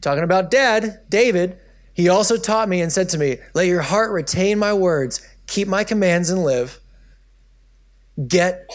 talking 0.00 0.24
about 0.24 0.50
dad, 0.50 1.00
David, 1.08 1.58
he 1.94 2.08
also 2.08 2.36
taught 2.36 2.68
me 2.68 2.82
and 2.82 2.92
said 2.92 3.08
to 3.10 3.18
me, 3.18 3.38
Let 3.54 3.66
your 3.66 3.82
heart 3.82 4.12
retain 4.12 4.58
my 4.58 4.74
words, 4.74 5.26
keep 5.46 5.66
my 5.66 5.84
commands 5.84 6.30
and 6.30 6.44
live. 6.44 6.78
Get 8.28 8.68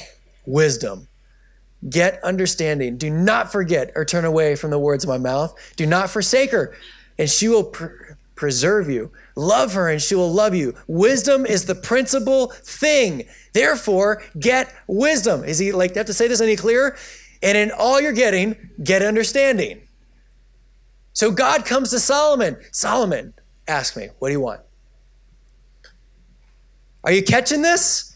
wisdom. 0.46 1.08
Get 1.88 2.24
understanding. 2.24 2.98
Do 2.98 3.10
not 3.10 3.52
forget 3.52 3.92
or 3.96 4.06
turn 4.06 4.26
away 4.26 4.56
from 4.56 4.72
the 4.72 4.80
words 4.80 5.04
of 5.04 5.10
my 5.10 5.18
mouth. 5.18 5.56
Do 5.76 5.86
not 5.86 6.10
forsake 6.10 6.52
her, 6.52 6.76
and 7.18 7.30
she 7.30 7.48
will 7.48 7.66
pr- 7.66 8.14
preserve 8.36 8.90
you. 8.90 9.12
Love 9.36 9.74
her, 9.74 9.90
and 9.90 10.02
she 10.02 10.14
will 10.14 10.32
love 10.32 10.54
you. 10.54 10.76
Wisdom 10.88 11.46
is 11.46 11.66
the 11.66 11.76
principal 11.76 12.48
thing. 12.48 13.24
Therefore, 13.54 14.24
get 14.40 14.74
wisdom. 14.88 15.44
Is 15.44 15.60
he 15.60 15.72
like, 15.72 15.92
do 15.92 15.96
you 15.96 16.00
have 16.00 16.08
to 16.08 16.14
say 16.14 16.28
this 16.28 16.42
any 16.42 16.56
clearer? 16.56 16.96
And 17.44 17.58
in 17.58 17.72
all 17.72 18.00
you're 18.00 18.12
getting, 18.12 18.56
get 18.84 19.02
understanding. 19.02 19.82
So 21.14 21.32
God 21.32 21.66
comes 21.66 21.90
to 21.92 22.00
Solomon. 22.00 22.58
Solomon, 22.72 23.34
ask 23.68 23.98
me, 23.98 24.10
what 24.20 24.30
do 24.30 24.34
you 24.34 24.40
want? 24.40 24.62
Are 27.04 27.12
you 27.12 27.24
catching 27.24 27.62
this? 27.62 28.16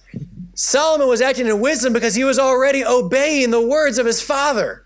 Solomon 0.54 1.08
was 1.08 1.22
acting 1.22 1.48
in 1.48 1.60
wisdom 1.60 1.92
because 1.92 2.16
he 2.16 2.24
was 2.24 2.40
already 2.40 2.86
obeying 2.86 3.52
the 3.52 3.62
words 3.62 3.98
of 3.98 4.06
his 4.06 4.22
father. 4.22 4.86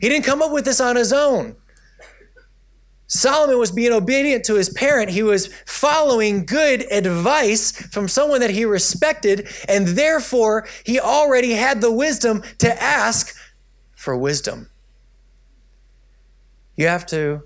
He 0.00 0.10
didn't 0.10 0.26
come 0.26 0.42
up 0.42 0.52
with 0.52 0.66
this 0.66 0.80
on 0.80 0.96
his 0.96 1.12
own. 1.12 1.56
Solomon 3.14 3.60
was 3.60 3.70
being 3.70 3.92
obedient 3.92 4.44
to 4.46 4.54
his 4.54 4.68
parent. 4.68 5.08
He 5.08 5.22
was 5.22 5.46
following 5.66 6.44
good 6.44 6.84
advice 6.90 7.70
from 7.70 8.08
someone 8.08 8.40
that 8.40 8.50
he 8.50 8.64
respected, 8.64 9.48
and 9.68 9.86
therefore 9.86 10.66
he 10.84 10.98
already 10.98 11.52
had 11.52 11.80
the 11.80 11.92
wisdom 11.92 12.42
to 12.58 12.82
ask 12.82 13.36
for 13.94 14.16
wisdom. 14.16 14.68
You 16.74 16.88
have 16.88 17.06
to 17.06 17.44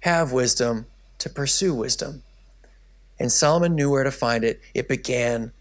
have 0.00 0.32
wisdom 0.32 0.84
to 1.18 1.30
pursue 1.30 1.72
wisdom. 1.72 2.22
And 3.18 3.32
Solomon 3.32 3.74
knew 3.74 3.90
where 3.90 4.04
to 4.04 4.10
find 4.10 4.44
it. 4.44 4.60
It 4.74 4.86
began 4.86 5.52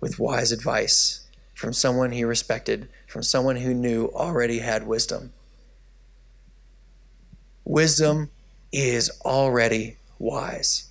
with 0.00 0.18
wise 0.18 0.50
advice 0.50 1.28
from 1.52 1.74
someone 1.74 2.12
he 2.12 2.24
respected, 2.24 2.88
from 3.06 3.22
someone 3.22 3.56
who 3.56 3.74
knew 3.74 4.06
already 4.14 4.60
had 4.60 4.86
wisdom. 4.86 5.34
Wisdom 7.66 8.30
is 8.76 9.10
already 9.24 9.96
wise. 10.18 10.90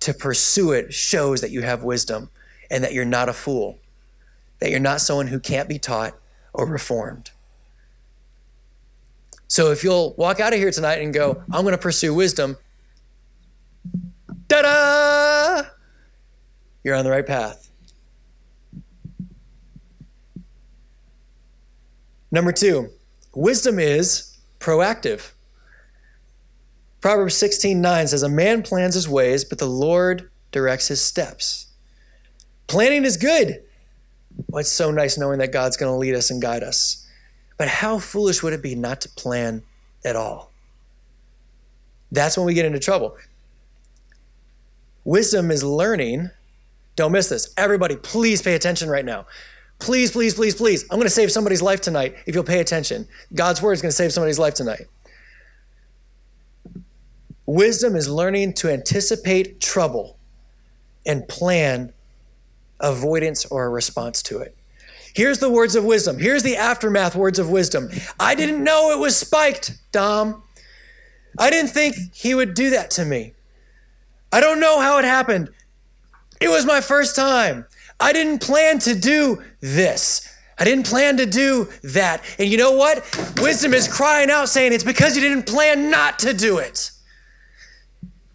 To 0.00 0.12
pursue 0.12 0.72
it 0.72 0.92
shows 0.92 1.40
that 1.40 1.52
you 1.52 1.62
have 1.62 1.84
wisdom 1.84 2.30
and 2.70 2.82
that 2.82 2.92
you're 2.92 3.04
not 3.04 3.28
a 3.28 3.32
fool, 3.32 3.78
that 4.58 4.70
you're 4.70 4.80
not 4.80 5.00
someone 5.00 5.28
who 5.28 5.38
can't 5.38 5.68
be 5.68 5.78
taught 5.78 6.14
or 6.52 6.66
reformed. 6.66 7.30
So 9.46 9.70
if 9.70 9.84
you'll 9.84 10.14
walk 10.14 10.40
out 10.40 10.52
of 10.52 10.58
here 10.58 10.70
tonight 10.70 11.00
and 11.00 11.14
go, 11.14 11.42
I'm 11.52 11.62
going 11.62 11.72
to 11.72 11.78
pursue 11.78 12.12
wisdom, 12.12 12.56
Ta 14.48 14.62
da! 14.62 15.68
You're 16.82 16.96
on 16.96 17.04
the 17.04 17.10
right 17.10 17.26
path. 17.26 17.70
Number 22.32 22.50
two, 22.50 22.90
wisdom 23.32 23.78
is 23.78 24.38
proactive. 24.58 25.32
Proverbs 27.00 27.36
16 27.36 27.80
9 27.80 28.08
says, 28.08 28.22
A 28.22 28.28
man 28.28 28.62
plans 28.62 28.94
his 28.94 29.08
ways, 29.08 29.44
but 29.44 29.58
the 29.58 29.66
Lord 29.66 30.30
directs 30.52 30.88
his 30.88 31.00
steps. 31.00 31.66
Planning 32.66 33.04
is 33.04 33.16
good. 33.16 33.62
Well, 34.48 34.60
it's 34.60 34.72
so 34.72 34.90
nice 34.90 35.18
knowing 35.18 35.38
that 35.38 35.52
God's 35.52 35.76
going 35.76 35.92
to 35.92 35.98
lead 35.98 36.14
us 36.14 36.30
and 36.30 36.40
guide 36.40 36.62
us. 36.62 37.06
But 37.56 37.68
how 37.68 37.98
foolish 37.98 38.42
would 38.42 38.52
it 38.52 38.62
be 38.62 38.74
not 38.74 39.00
to 39.02 39.08
plan 39.10 39.62
at 40.04 40.16
all? 40.16 40.50
That's 42.12 42.36
when 42.36 42.46
we 42.46 42.54
get 42.54 42.64
into 42.64 42.78
trouble. 42.78 43.16
Wisdom 45.04 45.50
is 45.50 45.62
learning. 45.62 46.30
Don't 46.96 47.12
miss 47.12 47.28
this. 47.28 47.52
Everybody, 47.56 47.96
please 47.96 48.42
pay 48.42 48.54
attention 48.54 48.88
right 48.88 49.04
now. 49.04 49.26
Please, 49.78 50.10
please, 50.10 50.34
please, 50.34 50.54
please. 50.54 50.84
I'm 50.84 50.96
going 50.96 51.06
to 51.06 51.10
save 51.10 51.32
somebody's 51.32 51.62
life 51.62 51.80
tonight 51.80 52.16
if 52.26 52.34
you'll 52.34 52.44
pay 52.44 52.60
attention. 52.60 53.08
God's 53.34 53.62
word 53.62 53.72
is 53.72 53.82
going 53.82 53.90
to 53.90 53.96
save 53.96 54.12
somebody's 54.12 54.38
life 54.38 54.54
tonight. 54.54 54.86
Wisdom 57.50 57.96
is 57.96 58.08
learning 58.08 58.52
to 58.52 58.68
anticipate 58.70 59.60
trouble 59.60 60.16
and 61.04 61.26
plan 61.26 61.92
avoidance 62.78 63.44
or 63.46 63.64
a 63.64 63.68
response 63.68 64.22
to 64.22 64.38
it. 64.38 64.56
Here's 65.16 65.40
the 65.40 65.50
words 65.50 65.74
of 65.74 65.82
wisdom. 65.84 66.20
Here's 66.20 66.44
the 66.44 66.56
aftermath 66.56 67.16
words 67.16 67.40
of 67.40 67.50
wisdom. 67.50 67.90
I 68.20 68.36
didn't 68.36 68.62
know 68.62 68.92
it 68.92 69.00
was 69.00 69.16
spiked, 69.16 69.76
Dom. 69.90 70.44
I 71.40 71.50
didn't 71.50 71.72
think 71.72 71.96
he 72.14 72.36
would 72.36 72.54
do 72.54 72.70
that 72.70 72.92
to 72.92 73.04
me. 73.04 73.34
I 74.32 74.38
don't 74.38 74.60
know 74.60 74.78
how 74.78 74.98
it 74.98 75.04
happened. 75.04 75.50
It 76.40 76.50
was 76.50 76.64
my 76.64 76.80
first 76.80 77.16
time. 77.16 77.66
I 77.98 78.12
didn't 78.12 78.42
plan 78.42 78.78
to 78.78 78.94
do 78.94 79.42
this. 79.60 80.32
I 80.56 80.64
didn't 80.64 80.86
plan 80.86 81.16
to 81.16 81.26
do 81.26 81.68
that. 81.82 82.22
And 82.38 82.48
you 82.48 82.58
know 82.58 82.76
what? 82.76 83.02
Wisdom 83.40 83.74
is 83.74 83.88
crying 83.88 84.30
out 84.30 84.48
saying 84.48 84.72
it's 84.72 84.84
because 84.84 85.16
you 85.16 85.20
didn't 85.20 85.48
plan 85.48 85.90
not 85.90 86.20
to 86.20 86.32
do 86.32 86.58
it. 86.58 86.92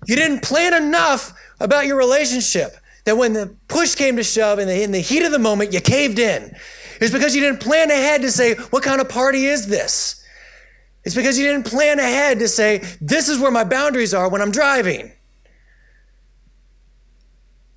You 0.06 0.16
didn't 0.16 0.42
plan 0.42 0.74
enough 0.74 1.34
about 1.60 1.86
your 1.86 1.98
relationship 1.98 2.76
that 3.06 3.18
when 3.18 3.34
the 3.34 3.56
push 3.68 3.96
came 3.96 4.16
to 4.18 4.24
shove 4.24 4.58
the, 4.58 4.84
in 4.84 4.92
the 4.92 5.00
heat 5.00 5.24
of 5.24 5.32
the 5.32 5.40
moment, 5.40 5.74
you 5.74 5.80
caved 5.80 6.20
in. 6.20 6.56
It's 7.00 7.14
because 7.14 7.36
you 7.36 7.42
didn't 7.42 7.60
plan 7.60 7.92
ahead 7.92 8.22
to 8.22 8.32
say, 8.32 8.56
what 8.56 8.84
kind 8.84 9.02
of 9.02 9.10
party 9.10 9.46
is 9.46 9.68
this? 9.68 10.24
It's 11.04 11.16
because 11.16 11.38
you 11.38 11.46
didn't 11.46 11.68
plan 11.68 12.00
ahead 12.00 12.40
to 12.40 12.48
say, 12.48 12.80
this 13.00 13.30
is 13.30 13.38
where 13.40 13.52
my 13.52 13.64
boundaries 13.64 14.14
are 14.14 14.28
when 14.30 14.42
I'm 14.42 14.52
driving. 14.52 15.12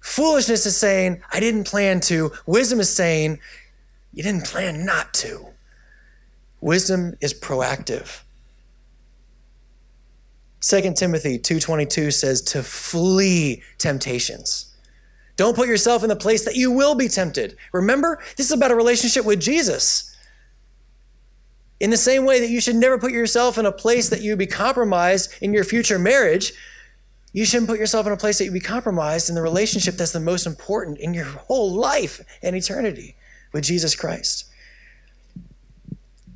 Foolishness 0.01 0.65
is 0.65 0.77
saying, 0.77 1.23
I 1.31 1.41
didn't 1.41 1.65
plan 1.65 2.01
to. 2.03 2.33
Wisdom 2.47 2.81
is 2.81 2.95
saying, 2.95 3.39
you 4.15 4.23
didn't 4.23 4.47
plan 4.47 4.87
not 4.87 5.13
to. 5.15 5.47
Wisdom 6.63 7.17
is 7.21 7.35
proactive. 7.35 8.23
2 10.61 10.95
Timothy 10.95 11.39
2:22 11.39 12.11
says 12.11 12.41
to 12.43 12.63
flee 12.63 13.63
temptations. 13.79 14.67
Don't 15.37 15.55
put 15.55 15.69
yourself 15.69 16.03
in 16.03 16.09
the 16.09 16.17
place 16.17 16.45
that 16.45 16.57
you 16.57 16.73
will 16.73 16.97
be 16.97 17.09
tempted. 17.09 17.57
Remember, 17.73 18.19
this 18.37 18.47
is 18.47 18.53
about 18.53 18.73
a 18.73 18.77
relationship 18.77 19.25
with 19.25 19.41
Jesus. 19.41 20.11
In 21.79 21.91
the 21.91 21.97
same 21.97 22.25
way 22.25 22.41
that 22.41 22.51
you 22.51 22.61
should 22.61 22.75
never 22.75 22.99
put 22.99 23.13
yourself 23.13 23.57
in 23.57 23.65
a 23.65 23.71
place 23.71 24.09
that 24.09 24.21
you 24.21 24.35
be 24.35 24.49
compromised 24.49 25.33
in 25.41 25.53
your 25.53 25.63
future 25.63 25.99
marriage, 25.99 26.53
you 27.33 27.45
shouldn't 27.45 27.69
put 27.69 27.79
yourself 27.79 28.05
in 28.07 28.13
a 28.13 28.17
place 28.17 28.39
that 28.39 28.47
you 28.47 28.51
be 28.51 28.59
compromised 28.59 29.29
in 29.29 29.37
the 29.37 29.43
relationship 29.43 29.95
that's 29.95 30.11
the 30.11 30.19
most 30.19 30.45
important 30.45 30.99
in 30.99 31.15
your 31.15 31.27
whole 31.27 31.73
life 31.73 32.21
and 32.43 32.57
eternity 32.57 33.15
with 33.53 33.63
Jesus 33.63 33.95
Christ. 33.95 34.48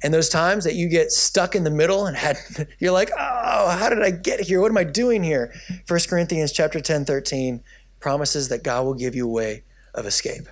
And 0.02 0.12
those 0.12 0.28
times 0.28 0.64
that 0.64 0.74
you 0.74 0.88
get 0.88 1.12
stuck 1.12 1.54
in 1.54 1.64
the 1.64 1.70
middle 1.70 2.06
and 2.06 2.16
had 2.16 2.36
you're 2.78 2.92
like, 2.92 3.10
"Oh, 3.18 3.76
how 3.78 3.88
did 3.88 4.02
I 4.02 4.10
get 4.10 4.40
here? 4.40 4.60
What 4.60 4.70
am 4.70 4.78
I 4.78 4.84
doing 4.84 5.22
here?" 5.22 5.52
1 5.86 6.00
Corinthians 6.08 6.52
chapter 6.52 6.80
10, 6.80 7.04
13 7.04 7.62
promises 8.00 8.48
that 8.48 8.64
God 8.64 8.84
will 8.84 8.94
give 8.94 9.14
you 9.14 9.26
a 9.26 9.32
way 9.32 9.62
of 9.94 10.06
escape. 10.06 10.48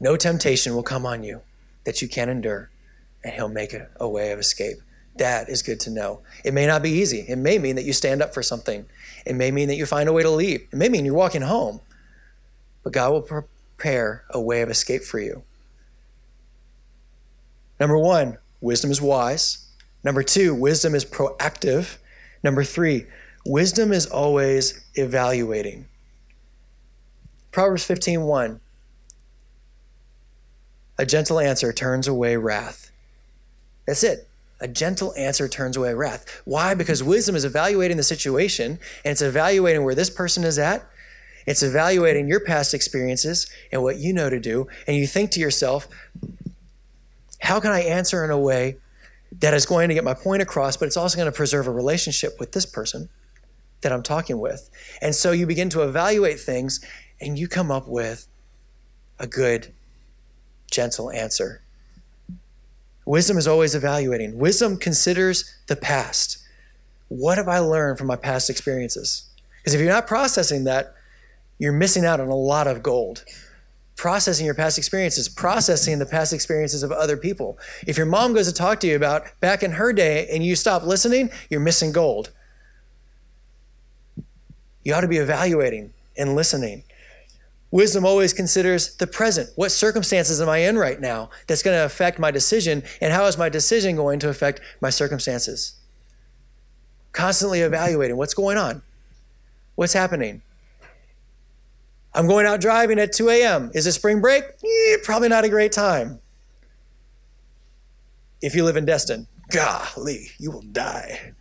No 0.00 0.16
temptation 0.16 0.74
will 0.74 0.82
come 0.82 1.06
on 1.06 1.22
you 1.22 1.42
that 1.84 2.02
you 2.02 2.08
can't 2.08 2.30
endure, 2.30 2.70
and 3.22 3.34
He'll 3.34 3.48
make 3.48 3.72
a, 3.72 3.88
a 3.98 4.08
way 4.08 4.32
of 4.32 4.38
escape. 4.38 4.78
That 5.16 5.48
is 5.48 5.62
good 5.62 5.80
to 5.80 5.90
know. 5.90 6.20
It 6.44 6.54
may 6.54 6.66
not 6.66 6.82
be 6.82 6.90
easy. 6.90 7.24
It 7.28 7.36
may 7.36 7.58
mean 7.58 7.74
that 7.76 7.84
you 7.84 7.92
stand 7.92 8.22
up 8.22 8.32
for 8.32 8.42
something. 8.42 8.86
It 9.26 9.34
may 9.34 9.50
mean 9.50 9.66
that 9.68 9.74
you 9.74 9.84
find 9.84 10.08
a 10.08 10.12
way 10.12 10.22
to 10.22 10.30
leave. 10.30 10.68
It 10.72 10.76
may 10.76 10.88
mean 10.88 11.04
you're 11.04 11.14
walking 11.14 11.42
home. 11.42 11.80
But 12.84 12.92
God 12.92 13.10
will 13.10 13.22
prepare 13.22 14.24
a 14.30 14.40
way 14.40 14.62
of 14.62 14.70
escape 14.70 15.02
for 15.02 15.18
you. 15.18 15.42
Number 17.80 17.98
one, 17.98 18.38
wisdom 18.60 18.90
is 18.90 19.00
wise. 19.00 19.66
Number 20.04 20.22
two, 20.22 20.54
wisdom 20.54 20.94
is 20.94 21.04
proactive. 21.04 21.98
Number 22.42 22.64
three, 22.64 23.06
wisdom 23.44 23.92
is 23.92 24.06
always 24.06 24.84
evaluating. 24.94 25.86
Proverbs 27.50 27.84
15 27.84 28.22
1. 28.22 28.60
A 30.98 31.06
gentle 31.06 31.38
answer 31.38 31.72
turns 31.72 32.08
away 32.08 32.36
wrath. 32.36 32.90
That's 33.86 34.02
it. 34.02 34.28
A 34.60 34.66
gentle 34.66 35.14
answer 35.16 35.48
turns 35.48 35.76
away 35.76 35.94
wrath. 35.94 36.42
Why? 36.44 36.74
Because 36.74 37.02
wisdom 37.02 37.36
is 37.36 37.44
evaluating 37.44 37.96
the 37.96 38.02
situation 38.02 38.78
and 39.04 39.12
it's 39.12 39.22
evaluating 39.22 39.84
where 39.84 39.94
this 39.94 40.10
person 40.10 40.42
is 40.42 40.58
at. 40.58 40.84
It's 41.46 41.62
evaluating 41.62 42.28
your 42.28 42.40
past 42.40 42.74
experiences 42.74 43.48
and 43.72 43.82
what 43.82 43.96
you 43.96 44.12
know 44.12 44.28
to 44.28 44.40
do. 44.40 44.66
And 44.86 44.96
you 44.96 45.06
think 45.06 45.30
to 45.30 45.40
yourself, 45.40 45.88
how 47.38 47.60
can 47.60 47.70
I 47.70 47.80
answer 47.80 48.24
in 48.24 48.30
a 48.30 48.38
way 48.38 48.76
that 49.40 49.54
is 49.54 49.66
going 49.66 49.88
to 49.88 49.94
get 49.94 50.04
my 50.04 50.14
point 50.14 50.42
across, 50.42 50.76
but 50.76 50.86
it's 50.86 50.96
also 50.96 51.16
going 51.16 51.30
to 51.30 51.36
preserve 51.36 51.66
a 51.66 51.70
relationship 51.70 52.38
with 52.40 52.52
this 52.52 52.66
person 52.66 53.08
that 53.82 53.92
I'm 53.92 54.02
talking 54.02 54.38
with? 54.38 54.70
And 55.00 55.14
so 55.14 55.32
you 55.32 55.46
begin 55.46 55.70
to 55.70 55.82
evaluate 55.82 56.40
things 56.40 56.84
and 57.20 57.38
you 57.38 57.48
come 57.48 57.70
up 57.70 57.88
with 57.88 58.26
a 59.18 59.26
good 59.26 59.72
gentle 60.70 61.10
answer. 61.10 61.62
Wisdom 63.04 63.38
is 63.38 63.48
always 63.48 63.74
evaluating. 63.74 64.38
Wisdom 64.38 64.76
considers 64.76 65.56
the 65.66 65.76
past. 65.76 66.38
What 67.08 67.38
have 67.38 67.48
I 67.48 67.58
learned 67.58 67.98
from 67.98 68.06
my 68.06 68.16
past 68.16 68.50
experiences? 68.50 69.24
Because 69.58 69.74
if 69.74 69.80
you're 69.80 69.92
not 69.92 70.06
processing 70.06 70.64
that, 70.64 70.94
you're 71.58 71.72
missing 71.72 72.04
out 72.04 72.20
on 72.20 72.28
a 72.28 72.36
lot 72.36 72.66
of 72.66 72.82
gold. 72.82 73.24
Processing 73.98 74.46
your 74.46 74.54
past 74.54 74.78
experiences, 74.78 75.28
processing 75.28 75.98
the 75.98 76.06
past 76.06 76.32
experiences 76.32 76.84
of 76.84 76.92
other 76.92 77.16
people. 77.16 77.58
If 77.84 77.96
your 77.96 78.06
mom 78.06 78.32
goes 78.32 78.46
to 78.46 78.54
talk 78.54 78.78
to 78.80 78.86
you 78.86 78.94
about 78.94 79.24
back 79.40 79.64
in 79.64 79.72
her 79.72 79.92
day 79.92 80.28
and 80.32 80.44
you 80.44 80.54
stop 80.54 80.84
listening, 80.84 81.30
you're 81.50 81.58
missing 81.58 81.90
gold. 81.90 82.30
You 84.84 84.94
ought 84.94 85.00
to 85.00 85.08
be 85.08 85.16
evaluating 85.16 85.92
and 86.16 86.36
listening. 86.36 86.84
Wisdom 87.72 88.06
always 88.06 88.32
considers 88.32 88.94
the 88.94 89.06
present. 89.08 89.50
What 89.56 89.72
circumstances 89.72 90.40
am 90.40 90.48
I 90.48 90.58
in 90.58 90.78
right 90.78 91.00
now 91.00 91.30
that's 91.48 91.64
going 91.64 91.76
to 91.76 91.84
affect 91.84 92.20
my 92.20 92.30
decision, 92.30 92.84
and 93.00 93.12
how 93.12 93.26
is 93.26 93.36
my 93.36 93.48
decision 93.48 93.96
going 93.96 94.20
to 94.20 94.28
affect 94.28 94.60
my 94.80 94.90
circumstances? 94.90 95.74
Constantly 97.10 97.62
evaluating 97.62 98.16
what's 98.16 98.32
going 98.32 98.58
on, 98.58 98.80
what's 99.74 99.92
happening. 99.92 100.42
I'm 102.14 102.26
going 102.26 102.46
out 102.46 102.60
driving 102.60 102.98
at 102.98 103.12
2 103.12 103.28
a.m. 103.28 103.70
Is 103.74 103.86
it 103.86 103.92
spring 103.92 104.20
break? 104.20 104.44
Eh, 104.44 104.96
probably 105.02 105.28
not 105.28 105.44
a 105.44 105.48
great 105.48 105.72
time. 105.72 106.20
If 108.40 108.54
you 108.54 108.64
live 108.64 108.76
in 108.76 108.84
Destin, 108.84 109.26
golly, 109.50 110.30
you 110.38 110.50
will 110.50 110.62
die. 110.62 111.32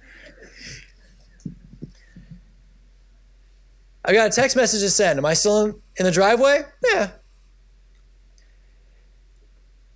I 4.03 4.13
got 4.13 4.27
a 4.27 4.29
text 4.29 4.55
message 4.55 4.81
to 4.81 4.89
send. 4.89 5.19
Am 5.19 5.25
I 5.25 5.33
still 5.33 5.65
in, 5.65 5.81
in 5.97 6.05
the 6.05 6.11
driveway? 6.11 6.61
Yeah. 6.93 7.11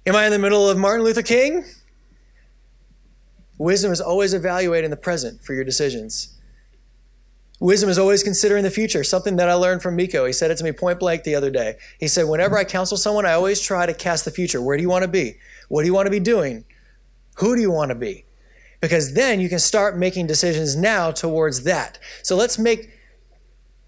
Am 0.05 0.15
I 0.15 0.25
in 0.25 0.31
the 0.31 0.39
middle 0.39 0.67
of 0.67 0.77
Martin 0.77 1.05
Luther 1.05 1.21
King? 1.21 1.63
Wisdom 3.57 3.91
is 3.91 4.01
always 4.01 4.33
evaluating 4.33 4.89
the 4.89 4.97
present 4.97 5.43
for 5.43 5.53
your 5.53 5.63
decisions. 5.63 6.40
Wisdom 7.61 7.91
is 7.91 7.99
always 7.99 8.23
considering 8.23 8.63
the 8.63 8.71
future, 8.71 9.03
something 9.03 9.35
that 9.35 9.47
I 9.47 9.53
learned 9.53 9.83
from 9.83 9.95
Miko. 9.95 10.25
He 10.25 10.33
said 10.33 10.49
it 10.49 10.57
to 10.57 10.63
me 10.63 10.71
point 10.71 10.99
blank 10.99 11.23
the 11.23 11.35
other 11.35 11.51
day. 11.51 11.77
He 11.99 12.07
said, 12.07 12.27
Whenever 12.27 12.57
I 12.57 12.63
counsel 12.63 12.97
someone, 12.97 13.23
I 13.25 13.33
always 13.33 13.61
try 13.61 13.85
to 13.85 13.93
cast 13.93 14.25
the 14.25 14.31
future. 14.31 14.59
Where 14.59 14.75
do 14.75 14.81
you 14.81 14.89
want 14.89 15.03
to 15.03 15.07
be? 15.07 15.37
What 15.69 15.83
do 15.83 15.87
you 15.87 15.93
want 15.93 16.07
to 16.07 16.11
be 16.11 16.19
doing? 16.19 16.65
Who 17.35 17.55
do 17.55 17.61
you 17.61 17.69
want 17.69 17.89
to 17.89 17.95
be? 17.95 18.25
Because 18.81 19.13
then 19.13 19.39
you 19.39 19.47
can 19.47 19.59
start 19.59 19.95
making 19.95 20.25
decisions 20.25 20.75
now 20.75 21.11
towards 21.11 21.61
that. 21.63 21.99
So 22.23 22.35
let's 22.35 22.57
make 22.57 22.89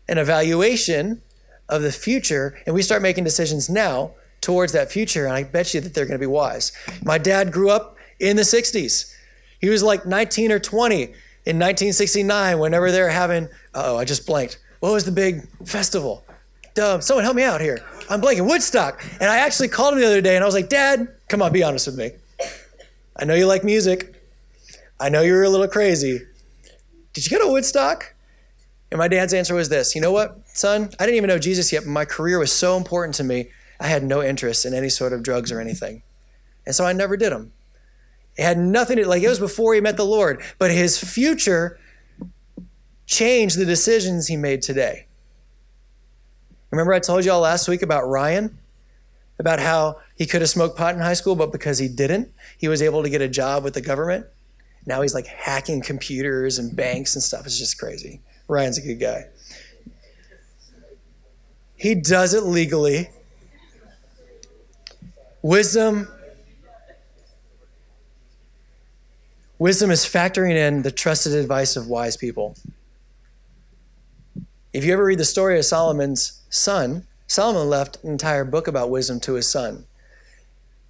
an 0.08 0.20
evaluation 0.20 1.24
of 1.68 1.82
the 1.82 1.92
future 1.92 2.56
and 2.68 2.76
we 2.76 2.84
start 2.84 3.02
making 3.02 3.24
decisions 3.24 3.72
now 3.72 4.12
towards 4.42 4.74
that 4.74 4.92
future 4.92 5.26
and 5.26 5.34
i 5.34 5.42
bet 5.42 5.74
you 5.74 5.80
that 5.80 5.94
they're 5.94 6.06
going 6.06 6.20
to 6.20 6.20
be 6.20 6.26
wise 6.26 6.74
my 7.02 7.18
dad 7.18 7.54
grew 7.54 7.70
up 7.70 7.96
in 8.20 8.36
the 8.36 8.42
60s 8.42 9.16
he 9.62 9.70
was 9.70 9.82
like 9.82 10.06
19 10.06 10.52
or 10.52 10.60
20 10.60 11.04
in 11.46 11.58
1969 11.58 12.60
whenever 12.60 12.92
they're 12.92 13.10
having 13.10 13.48
oh 13.76 13.98
i 13.98 14.06
just 14.06 14.26
blanked. 14.26 14.60
What 14.80 14.92
was 14.92 15.06
the 15.06 15.12
big 15.12 15.48
festival? 15.66 16.26
Duh, 16.74 17.00
someone 17.00 17.24
help 17.24 17.36
me 17.36 17.44
out 17.44 17.62
here. 17.62 17.80
I'm 18.10 18.22
blanking. 18.22 18.48
Woodstock. 18.48 19.04
And 19.22 19.30
i 19.30 19.38
actually 19.38 19.70
called 19.70 19.94
him 19.94 20.00
the 20.00 20.08
other 20.08 20.22
day 20.22 20.36
and 20.36 20.44
i 20.44 20.46
was 20.46 20.56
like 20.56 20.70
dad 20.70 21.08
come 21.28 21.42
on 21.42 21.52
be 21.54 21.64
honest 21.64 21.88
with 21.88 21.98
me. 21.98 22.12
I 23.16 23.26
know 23.26 23.36
you 23.36 23.46
like 23.46 23.64
music. 23.64 24.22
I 25.00 25.10
know 25.10 25.22
you 25.22 25.34
were 25.34 25.44
a 25.44 25.50
little 25.50 25.68
crazy. 25.68 26.22
Did 27.14 27.30
you 27.30 27.38
go 27.38 27.46
to 27.46 27.52
woodstock? 27.52 28.14
And 28.92 29.00
my 29.00 29.08
dad's 29.08 29.34
answer 29.34 29.56
was 29.56 29.70
this 29.70 29.96
You 29.96 30.02
know 30.02 30.12
what, 30.12 30.48
son? 30.48 30.90
I 31.00 31.06
didn't 31.06 31.18
even 31.18 31.28
know 31.28 31.40
Jesus 31.40 31.72
yet, 31.72 31.84
but 31.84 31.92
my 31.92 32.06
career 32.06 32.40
was 32.40 32.52
so 32.52 32.78
important 32.78 33.16
to 33.16 33.24
me, 33.24 33.50
I 33.80 33.88
had 33.88 34.04
no 34.04 34.22
interest 34.22 34.66
in 34.66 34.74
any 34.74 34.90
sort 34.90 35.14
of 35.14 35.24
drugs 35.24 35.52
or 35.52 35.60
anything. 35.60 36.04
And 36.66 36.76
so 36.76 36.86
I 36.86 36.94
never 36.94 37.18
did 37.18 37.32
them. 37.32 37.52
It 38.38 38.44
had 38.44 38.58
nothing 38.58 38.98
to, 38.98 39.08
like, 39.08 39.22
it 39.22 39.30
was 39.30 39.40
before 39.40 39.74
he 39.74 39.82
met 39.82 39.98
the 39.98 40.06
Lord, 40.06 40.42
but 40.58 40.72
his 40.72 40.98
future 40.98 41.80
changed 43.14 43.58
the 43.58 43.66
decisions 43.66 44.28
he 44.28 44.36
made 44.36 44.62
today. 44.62 45.06
Remember, 46.72 46.94
I 46.94 47.00
told 47.00 47.24
y'all 47.24 47.42
last 47.42 47.68
week 47.68 47.84
about 47.84 48.08
Ryan? 48.10 48.58
About 49.40 49.60
how 49.60 49.98
he 50.16 50.26
could 50.26 50.42
have 50.42 50.50
smoked 50.50 50.78
pot 50.78 50.96
in 50.96 51.02
high 51.02 51.14
school, 51.14 51.36
but 51.36 51.52
because 51.52 51.80
he 51.80 51.88
didn't, 51.88 52.32
he 52.58 52.68
was 52.68 52.82
able 52.82 53.04
to 53.04 53.10
get 53.10 53.22
a 53.22 53.28
job 53.28 53.64
with 53.64 53.74
the 53.74 53.82
government. 53.82 54.26
Now 54.86 55.02
he's 55.02 55.14
like 55.14 55.28
hacking 55.28 55.82
computers 55.82 56.60
and 56.60 56.76
banks 56.76 57.16
and 57.16 57.24
stuff. 57.24 57.46
It's 57.46 57.58
just 57.58 57.78
crazy. 57.80 58.22
Ryan's 58.48 58.78
a 58.78 58.82
good 58.82 59.00
guy. 59.00 59.26
He 61.76 61.96
does 61.96 62.34
it 62.34 62.44
legally. 62.44 63.10
Wisdom 65.42 66.08
Wisdom 69.60 69.92
is 69.92 70.02
factoring 70.02 70.56
in 70.56 70.82
the 70.82 70.92
trusted 70.92 71.34
advice 71.34 71.76
of 71.76 71.88
wise 71.88 72.18
people. 72.18 72.56
If 74.74 74.84
you 74.84 74.92
ever 74.94 75.06
read 75.06 75.20
the 75.20 75.26
story 75.26 75.60
of 75.60 75.66
Solomon's 75.66 76.42
son, 76.50 77.06
Solomon 77.28 77.70
left 77.70 78.04
an 78.04 78.10
entire 78.10 78.44
book 78.44 78.68
about 78.68 78.90
wisdom 78.90 79.20
to 79.20 79.34
his 79.34 79.48
son. 79.48 79.86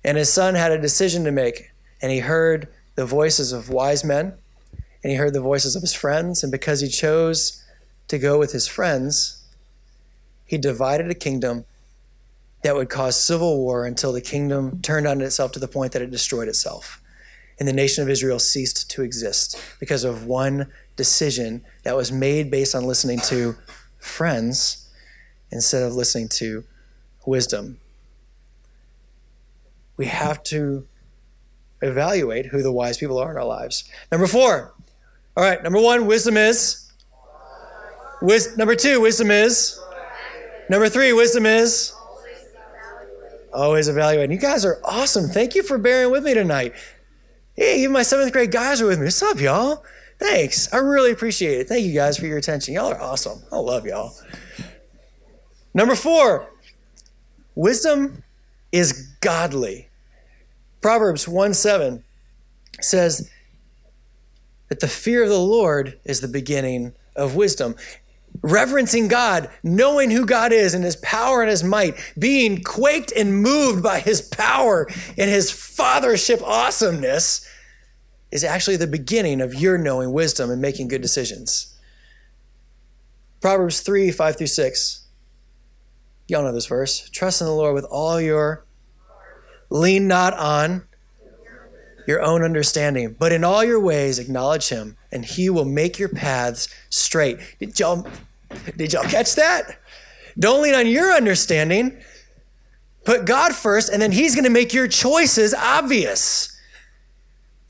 And 0.06 0.18
his 0.18 0.32
son 0.32 0.56
had 0.56 0.72
a 0.72 0.82
decision 0.82 1.26
to 1.26 1.32
make, 1.32 1.72
and 2.02 2.10
he 2.10 2.20
heard 2.20 2.70
the 2.96 3.06
voices 3.06 3.52
of 3.52 3.70
wise 3.70 4.06
men, 4.06 4.36
and 5.04 5.12
he 5.12 5.16
heard 5.16 5.34
the 5.34 5.42
voices 5.42 5.76
of 5.76 5.82
his 5.82 5.94
friends, 5.94 6.44
and 6.44 6.52
because 6.52 6.80
he 6.80 6.88
chose 6.88 7.62
to 8.08 8.18
go 8.18 8.40
with 8.40 8.54
his 8.54 8.70
friends, 8.70 9.44
he 10.46 10.58
divided 10.58 11.12
a 11.12 11.16
kingdom 11.16 11.66
that 12.62 12.78
would 12.78 12.90
cause 12.90 13.22
civil 13.22 13.58
war 13.58 13.86
until 13.86 14.14
the 14.14 14.22
kingdom 14.22 14.82
turned 14.82 15.08
on 15.08 15.20
itself 15.20 15.52
to 15.52 15.60
the 15.60 15.68
point 15.68 15.92
that 15.92 16.02
it 16.02 16.10
destroyed 16.10 16.48
itself. 16.48 17.02
And 17.60 17.68
the 17.68 17.74
nation 17.74 18.02
of 18.02 18.10
Israel 18.10 18.40
ceased 18.40 18.90
to 18.92 19.04
exist 19.04 19.62
because 19.78 20.06
of 20.06 20.26
one 20.26 20.72
decision 20.96 21.64
that 21.84 21.96
was 21.96 22.12
made 22.12 22.52
based 22.52 22.76
on 22.76 22.86
listening 22.86 23.20
to 23.20 23.56
friends 23.98 24.90
instead 25.52 25.84
of 25.84 25.94
listening 25.94 26.28
to 26.28 26.64
wisdom. 27.26 27.80
We 29.98 30.06
have 30.08 30.44
to 30.44 30.88
evaluate 31.82 32.48
who 32.48 32.64
the 32.64 32.72
wise 32.72 32.98
people 32.98 33.18
are 33.18 33.32
in 33.32 33.38
our 33.38 33.46
lives. 33.46 33.84
Number 34.12 34.28
four. 34.28 34.74
All 35.36 35.44
right, 35.44 35.62
number 35.64 35.80
one, 35.80 36.06
wisdom 36.06 36.38
is. 36.38 36.92
Wis- 38.22 38.56
number 38.58 38.76
two, 38.76 39.02
wisdom 39.02 39.32
is. 39.32 39.80
Number 40.70 40.90
three, 40.90 41.12
wisdom 41.14 41.46
is. 41.46 41.94
Always 43.54 43.88
evaluate. 43.88 44.32
You 44.32 44.38
guys 44.38 44.66
are 44.66 44.80
awesome. 44.84 45.28
Thank 45.28 45.56
you 45.56 45.62
for 45.62 45.78
bearing 45.78 46.12
with 46.12 46.24
me 46.24 46.34
tonight. 46.34 46.74
Hey, 47.56 47.82
even 47.82 47.92
my 47.92 48.02
seventh 48.02 48.32
grade 48.32 48.52
guys 48.52 48.82
are 48.82 48.88
with 48.88 48.98
me. 48.98 49.06
What's 49.06 49.22
up, 49.22 49.40
y'all? 49.40 49.84
Thanks. 50.24 50.74
I 50.74 50.78
really 50.78 51.12
appreciate 51.12 51.60
it. 51.60 51.68
Thank 51.68 51.86
you 51.86 51.92
guys 51.92 52.18
for 52.18 52.26
your 52.26 52.38
attention. 52.38 52.74
Y'all 52.74 52.94
are 52.94 53.02
awesome. 53.02 53.44
I 53.52 53.58
love 53.58 53.86
y'all. 53.86 54.16
Number 55.74 55.96
four, 55.96 56.50
wisdom 57.56 58.24
is 58.72 59.10
godly. 59.20 59.90
Proverbs 60.80 61.28
1 61.28 61.54
7 61.54 62.06
says 62.80 63.30
that 64.70 64.80
the 64.80 64.88
fear 64.88 65.24
of 65.24 65.30
the 65.30 65.38
Lord 65.38 66.00
is 66.06 66.22
the 66.22 66.30
beginning 66.30 66.94
of 67.18 67.36
wisdom. 67.36 67.76
Reverencing 68.42 69.10
God, 69.10 69.50
knowing 69.62 70.10
who 70.10 70.26
God 70.26 70.54
is 70.54 70.74
and 70.74 70.86
his 70.86 70.96
power 70.96 71.42
and 71.42 71.52
his 71.52 71.66
might, 71.66 71.96
being 72.18 72.64
quaked 72.64 73.12
and 73.12 73.44
moved 73.44 73.84
by 73.84 74.00
his 74.00 74.22
power 74.22 74.88
and 75.18 75.30
his 75.30 75.52
fathership 75.52 76.42
awesomeness 76.42 77.46
is 78.34 78.44
actually 78.44 78.76
the 78.76 78.88
beginning 78.88 79.40
of 79.40 79.54
your 79.54 79.78
knowing 79.78 80.12
wisdom 80.12 80.50
and 80.50 80.60
making 80.60 80.88
good 80.88 81.04
decisions. 81.04 81.78
Proverbs 83.42 83.82
3 83.82 84.12
5 84.12 84.38
through 84.38 84.48
6. 84.48 85.06
Y'all 86.28 86.42
know 86.42 86.52
this 86.52 86.66
verse. 86.66 87.08
Trust 87.12 87.42
in 87.42 87.48
the 87.48 87.54
Lord 87.54 87.76
with 87.76 87.86
all 87.86 88.20
your, 88.20 88.66
lean 89.70 90.08
not 90.08 90.34
on 90.34 90.84
your 92.08 92.24
own 92.24 92.42
understanding, 92.42 93.16
but 93.20 93.32
in 93.32 93.44
all 93.44 93.64
your 93.64 93.80
ways 93.80 94.18
acknowledge 94.18 94.70
him, 94.70 94.98
and 95.12 95.24
he 95.24 95.48
will 95.52 95.66
make 95.66 96.00
your 96.00 96.10
paths 96.10 96.68
straight. 96.90 97.38
Did 97.60 97.80
y'all, 97.80 98.08
did 98.76 98.94
y'all 98.94 99.04
catch 99.04 99.36
that? 99.36 99.78
Don't 100.40 100.64
lean 100.64 100.74
on 100.74 100.88
your 100.88 101.12
understanding. 101.12 102.02
Put 103.06 103.26
God 103.26 103.54
first, 103.54 103.90
and 103.90 104.02
then 104.02 104.12
he's 104.12 104.34
going 104.34 104.46
to 104.46 104.50
make 104.50 104.74
your 104.74 104.88
choices 104.88 105.54
obvious. 105.54 106.53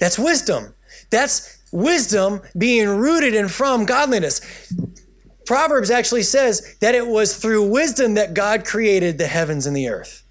That's 0.03 0.19
wisdom. 0.19 0.73
That's 1.11 1.59
wisdom 1.71 2.41
being 2.57 2.89
rooted 2.89 3.33
in 3.33 3.47
from 3.47 3.85
godliness. 3.85 4.41
Proverbs 5.45 5.89
actually 5.89 6.23
says 6.23 6.75
that 6.81 6.93
it 6.93 7.07
was 7.07 7.37
through 7.37 7.69
wisdom 7.69 8.15
that 8.15 8.33
God 8.33 8.65
created 8.65 9.17
the 9.17 9.27
heavens 9.27 9.65
and 9.65 9.73
the 9.73 9.87
earth. 9.87 10.23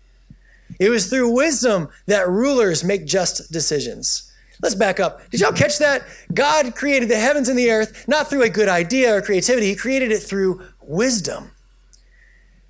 It 0.78 0.90
was 0.90 1.08
through 1.08 1.34
wisdom 1.34 1.88
that 2.04 2.28
rulers 2.28 2.84
make 2.84 3.06
just 3.06 3.50
decisions. 3.50 4.30
Let's 4.60 4.74
back 4.74 5.00
up. 5.00 5.30
Did 5.30 5.40
y'all 5.40 5.52
catch 5.52 5.78
that? 5.78 6.02
God 6.34 6.74
created 6.74 7.08
the 7.08 7.16
heavens 7.16 7.48
and 7.48 7.58
the 7.58 7.70
earth 7.70 8.06
not 8.06 8.28
through 8.28 8.42
a 8.42 8.50
good 8.50 8.68
idea 8.68 9.16
or 9.16 9.22
creativity, 9.22 9.68
He 9.68 9.74
created 9.74 10.12
it 10.12 10.20
through 10.20 10.60
wisdom. 10.82 11.52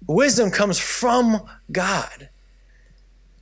Wisdom 0.07 0.53
comes 0.53 0.79
from 0.79 1.43
God. 1.73 2.29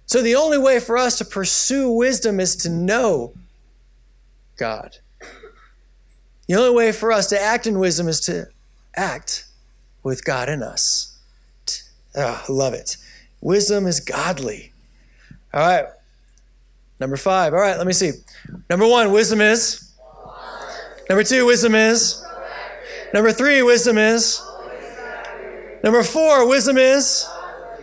So 0.07 0.23
the 0.23 0.35
only 0.35 0.57
way 0.57 0.81
for 0.81 0.97
us 0.97 1.19
to 1.19 1.27
pursue 1.27 1.91
wisdom 1.91 2.41
is 2.41 2.57
to 2.57 2.71
know 2.71 3.35
God. 4.61 4.99
The 6.47 6.55
only 6.55 6.77
way 6.77 6.93
for 6.93 7.11
us 7.11 7.29
to 7.29 7.41
act 7.41 7.67
in 7.67 7.79
wisdom 7.79 8.07
is 8.09 8.21
to 8.21 8.47
act 8.95 9.47
with 10.03 10.25
God 10.25 10.49
in 10.49 10.63
us. 10.63 11.19
Oh, 12.15 12.45
love 12.49 12.75
it. 12.75 12.97
Wisdom 13.41 13.87
is 13.87 14.01
godly. 14.01 14.73
All 15.55 15.61
right. 15.61 15.87
Number 17.01 17.17
five. 17.17 17.55
All 17.55 17.61
right, 17.61 17.79
let 17.79 17.87
me 17.87 17.95
see. 17.95 18.11
Number 18.69 18.87
one, 18.87 19.11
wisdom 19.13 19.41
is. 19.41 19.93
Number 21.09 21.25
two, 21.25 21.47
wisdom 21.47 21.75
is. 21.75 22.23
Number 23.15 23.33
three, 23.33 23.63
wisdom 23.63 23.97
is. 23.97 24.43
Number 25.83 26.03
four, 26.03 26.47
wisdom 26.47 26.77
is. 26.77 27.27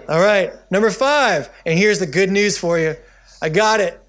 All 0.08 0.20
right. 0.20 0.54
Number 0.70 0.92
five. 0.92 1.50
And 1.66 1.80
here's 1.80 2.00
the 2.00 2.06
good 2.06 2.30
news 2.30 2.58
for 2.58 2.78
you. 2.78 2.96
I 3.42 3.50
got 3.50 3.80
it. 3.80 4.00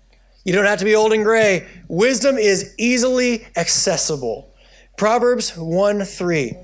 You 0.48 0.54
don't 0.54 0.64
have 0.64 0.78
to 0.78 0.87
be 0.87 0.94
old 0.94 1.12
and 1.12 1.24
gray. 1.24 1.68
Wisdom 1.88 2.38
is 2.38 2.74
easily 2.78 3.46
accessible. 3.54 4.50
Proverbs 4.96 5.54
1 5.54 6.02
3. 6.06 6.54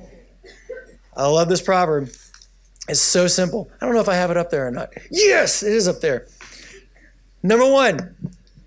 I 1.14 1.26
love 1.26 1.50
this 1.50 1.60
proverb. 1.60 2.08
It's 2.88 3.02
so 3.02 3.26
simple. 3.26 3.70
I 3.78 3.84
don't 3.84 3.94
know 3.94 4.00
if 4.00 4.08
I 4.08 4.14
have 4.14 4.30
it 4.30 4.38
up 4.38 4.48
there 4.48 4.66
or 4.66 4.70
not. 4.70 4.88
Yes, 5.10 5.62
it 5.62 5.74
is 5.74 5.86
up 5.86 6.00
there. 6.00 6.28
Number 7.42 7.70
one, 7.70 8.16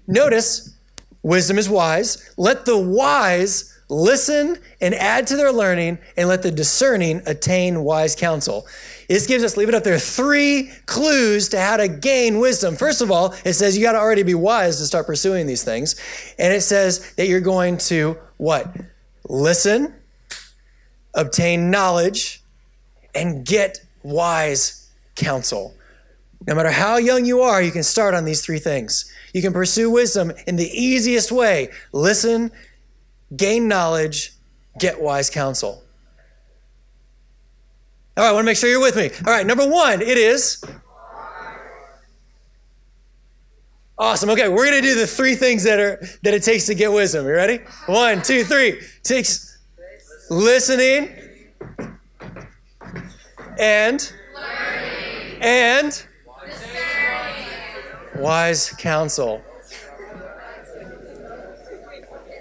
notice 0.05 0.77
wisdom 1.23 1.57
is 1.57 1.67
wise. 1.67 2.31
Let 2.37 2.65
the 2.65 2.77
wise 2.77 3.75
listen 3.89 4.59
and 4.81 4.93
add 4.93 5.25
to 5.27 5.35
their 5.35 5.51
learning, 5.51 5.97
and 6.15 6.29
let 6.29 6.43
the 6.43 6.51
discerning 6.51 7.23
attain 7.25 7.83
wise 7.83 8.15
counsel. 8.15 8.67
This 9.07 9.25
gives 9.25 9.43
us, 9.43 9.55
leave 9.55 9.69
it 9.69 9.75
up 9.75 9.83
there, 9.83 9.99
three 9.99 10.69
clues 10.85 11.49
to 11.49 11.59
how 11.59 11.77
to 11.77 11.87
gain 11.87 12.39
wisdom. 12.39 12.75
First 12.75 13.01
of 13.01 13.09
all, 13.09 13.33
it 13.45 13.53
says 13.53 13.77
you 13.77 13.83
got 13.83 13.93
to 13.93 13.99
already 13.99 14.23
be 14.23 14.33
wise 14.33 14.77
to 14.77 14.85
start 14.85 15.05
pursuing 15.05 15.47
these 15.47 15.63
things. 15.63 15.95
And 16.37 16.53
it 16.53 16.61
says 16.61 17.13
that 17.13 17.27
you're 17.27 17.39
going 17.39 17.77
to 17.77 18.17
what? 18.35 18.75
Listen, 19.29 19.93
obtain 21.13 21.71
knowledge, 21.71 22.41
and 23.15 23.45
get 23.45 23.79
wise 24.03 24.89
counsel. 25.15 25.73
No 26.45 26.53
matter 26.53 26.71
how 26.71 26.97
young 26.97 27.25
you 27.25 27.41
are, 27.41 27.61
you 27.61 27.71
can 27.71 27.83
start 27.83 28.13
on 28.13 28.25
these 28.25 28.45
three 28.45 28.59
things. 28.59 29.11
You 29.33 29.41
can 29.41 29.53
pursue 29.53 29.89
wisdom 29.89 30.31
in 30.45 30.55
the 30.55 30.69
easiest 30.69 31.31
way 31.31 31.69
listen, 31.91 32.51
gain 33.35 33.67
knowledge, 33.67 34.33
get 34.77 35.01
wise 35.01 35.29
counsel. 35.29 35.83
All 38.17 38.23
right, 38.23 38.29
I 38.29 38.33
want 38.33 38.45
to 38.45 38.45
make 38.45 38.57
sure 38.57 38.67
you're 38.67 38.81
with 38.81 38.95
me. 38.95 39.11
All 39.27 39.31
right, 39.31 39.45
number 39.45 39.67
one, 39.67 40.01
it 40.01 40.17
is. 40.17 40.63
Awesome. 43.99 44.31
Okay, 44.31 44.49
we're 44.49 44.65
gonna 44.65 44.81
do 44.81 44.95
the 44.95 45.05
three 45.05 45.35
things 45.35 45.63
that 45.63 45.79
are 45.79 45.99
that 46.23 46.33
it 46.33 46.41
takes 46.41 46.65
to 46.65 46.73
get 46.73 46.91
wisdom. 46.91 47.25
You 47.25 47.33
ready? 47.33 47.59
One, 47.85 48.23
two, 48.23 48.43
three. 48.43 48.69
It 48.69 49.03
takes 49.03 49.59
listening 50.31 51.15
and 53.59 54.13
Learning. 54.35 55.41
and 55.41 56.05
wise 58.15 58.71
counsel. 58.79 59.43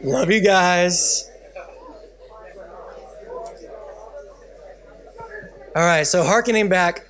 Love 0.03 0.31
you 0.31 0.41
guys. 0.41 1.31
All 5.77 5.85
right, 5.85 6.07
so 6.07 6.25
hearkening 6.25 6.71
back 6.71 7.07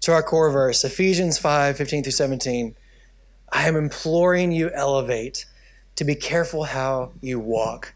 to 0.00 0.14
our 0.14 0.22
core 0.22 0.50
verse, 0.50 0.82
Ephesians 0.82 1.36
5 1.36 1.76
15 1.76 2.02
through 2.02 2.12
17. 2.12 2.74
I 3.52 3.68
am 3.68 3.76
imploring 3.76 4.50
you, 4.50 4.70
elevate, 4.70 5.44
to 5.96 6.06
be 6.06 6.14
careful 6.14 6.64
how 6.64 7.12
you 7.20 7.38
walk, 7.38 7.92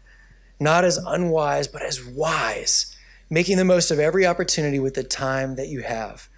not 0.59 0.85
as 0.85 0.97
unwise, 0.97 1.67
but 1.67 1.81
as 1.81 2.05
wise, 2.05 2.95
making 3.27 3.57
the 3.57 3.65
most 3.65 3.89
of 3.89 3.97
every 3.97 4.23
opportunity 4.23 4.77
with 4.77 4.93
the 4.93 5.03
time 5.03 5.55
that 5.55 5.67
you 5.67 5.81
have. 5.81 6.29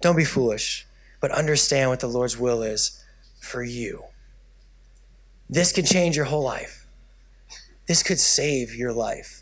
Don't 0.00 0.14
be 0.14 0.24
foolish, 0.24 0.86
but 1.20 1.32
understand 1.32 1.90
what 1.90 1.98
the 1.98 2.06
Lord's 2.06 2.38
will 2.38 2.62
is 2.62 3.04
for 3.40 3.64
you. 3.64 4.04
This 5.50 5.72
could 5.72 5.86
change 5.86 6.14
your 6.14 6.26
whole 6.26 6.44
life. 6.44 6.86
This 7.88 8.04
could 8.04 8.20
save 8.20 8.76
your 8.76 8.92
life 8.92 9.37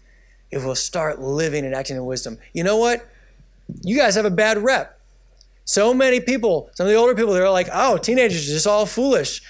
if 0.51 0.65
we'll 0.65 0.75
start 0.75 1.21
living 1.21 1.65
and 1.65 1.75
acting 1.75 1.97
in 1.97 2.05
wisdom. 2.05 2.39
You 2.53 2.65
know 2.65 2.77
what? 2.77 3.07
you 3.83 3.97
guys 3.97 4.15
have 4.15 4.25
a 4.25 4.31
bad 4.31 4.59
rep. 4.59 4.99
So 5.65 5.93
many 5.93 6.21
people, 6.21 6.71
some 6.75 6.87
of 6.87 6.93
the 6.93 6.99
older 6.99 7.15
people, 7.15 7.33
they're 7.33 7.51
like, 7.51 7.69
oh, 7.73 7.99
teenagers 7.99 8.49
are 8.49 8.53
just 8.53 8.67
all 8.67 8.87
foolish, 8.87 9.43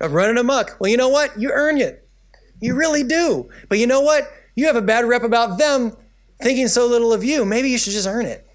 running 0.00 0.38
amok. 0.38 0.76
Well, 0.80 0.90
you 0.90 0.96
know 0.96 1.08
what? 1.08 1.38
You 1.38 1.50
earn 1.52 1.78
it. 1.78 2.06
You 2.60 2.74
really 2.74 3.04
do. 3.04 3.48
But 3.68 3.78
you 3.78 3.86
know 3.86 4.00
what? 4.00 4.30
You 4.54 4.66
have 4.66 4.76
a 4.76 4.82
bad 4.82 5.04
rep 5.04 5.22
about 5.22 5.58
them 5.58 5.96
thinking 6.42 6.68
so 6.68 6.86
little 6.86 7.12
of 7.12 7.22
you. 7.22 7.44
Maybe 7.44 7.70
you 7.70 7.78
should 7.78 7.92
just 7.92 8.08
earn 8.08 8.26
it. 8.26 8.46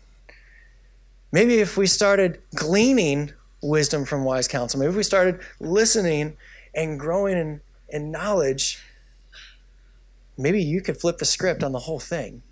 Maybe 1.32 1.60
if 1.60 1.78
we 1.78 1.88
started 1.88 2.42
gleaning 2.56 3.32
wisdom 3.62 4.04
from 4.04 4.26
wise 4.26 4.50
counsel, 4.50 4.80
maybe 4.80 4.90
if 4.90 4.98
we 4.98 5.04
started 5.04 5.40
listening 5.62 6.36
and 6.76 7.00
growing 7.00 7.38
in, 7.38 7.62
in 7.88 8.12
knowledge, 8.12 8.84
maybe 10.38 10.62
you 10.62 10.82
could 10.82 11.00
flip 11.00 11.18
the 11.18 11.26
script 11.26 11.64
on 11.64 11.72
the 11.72 11.80
whole 11.80 12.00
thing. 12.00 12.44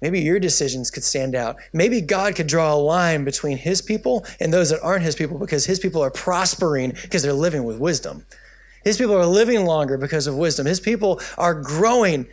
Maybe 0.00 0.20
your 0.20 0.38
decisions 0.38 0.90
could 0.90 1.02
stand 1.02 1.34
out. 1.34 1.56
Maybe 1.72 2.00
God 2.00 2.36
could 2.36 2.46
draw 2.46 2.72
a 2.72 2.76
line 2.76 3.24
between 3.24 3.58
his 3.58 3.82
people 3.82 4.24
and 4.38 4.52
those 4.52 4.70
that 4.70 4.80
aren't 4.80 5.02
his 5.02 5.16
people 5.16 5.38
because 5.38 5.66
his 5.66 5.80
people 5.80 6.02
are 6.02 6.10
prospering 6.10 6.92
because 7.02 7.22
they're 7.22 7.32
living 7.32 7.64
with 7.64 7.78
wisdom. 7.78 8.24
His 8.84 8.96
people 8.96 9.16
are 9.16 9.26
living 9.26 9.64
longer 9.64 9.98
because 9.98 10.28
of 10.28 10.36
wisdom. 10.36 10.66
His 10.66 10.78
people 10.78 11.20
are 11.36 11.54
growing 11.54 12.26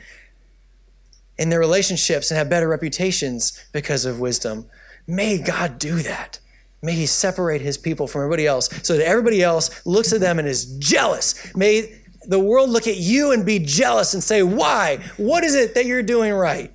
in 1.37 1.49
their 1.49 1.59
relationships 1.59 2.29
and 2.29 2.37
have 2.37 2.49
better 2.49 2.67
reputations 2.67 3.65
because 3.73 4.05
of 4.05 4.19
wisdom. 4.19 4.67
May 5.07 5.39
God 5.39 5.79
do 5.79 5.95
that. 6.03 6.39
May 6.81 6.93
He 6.93 7.07
separate 7.07 7.61
His 7.61 7.77
people 7.77 8.07
from 8.07 8.21
everybody 8.21 8.45
else 8.45 8.69
so 8.83 8.95
that 8.95 9.05
everybody 9.05 9.41
else 9.41 9.85
looks 9.85 10.13
at 10.13 10.21
them 10.21 10.37
and 10.37 10.47
is 10.47 10.77
jealous. 10.77 11.55
May 11.55 11.99
the 12.27 12.39
world 12.39 12.69
look 12.69 12.87
at 12.87 12.97
you 12.97 13.31
and 13.31 13.45
be 13.45 13.59
jealous 13.59 14.13
and 14.13 14.23
say, 14.23 14.43
Why? 14.43 14.99
What 15.17 15.43
is 15.43 15.55
it 15.55 15.75
that 15.75 15.85
you're 15.85 16.03
doing 16.03 16.33
right? 16.33 16.71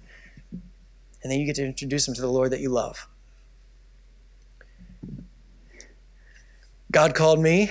And 1.22 1.30
then 1.30 1.38
you 1.38 1.46
get 1.46 1.56
to 1.56 1.64
introduce 1.64 2.06
them 2.06 2.14
to 2.14 2.20
the 2.20 2.30
Lord 2.30 2.50
that 2.52 2.60
you 2.60 2.70
love. 2.70 3.06
God 6.90 7.14
called 7.14 7.40
me 7.40 7.70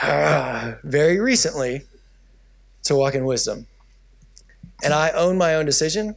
uh, 0.00 0.74
very 0.84 1.18
recently 1.18 1.82
to 2.84 2.94
walk 2.94 3.14
in 3.14 3.24
wisdom 3.24 3.66
and 4.82 4.92
I 4.92 5.10
own 5.10 5.38
my 5.38 5.54
own 5.54 5.64
decision, 5.64 6.16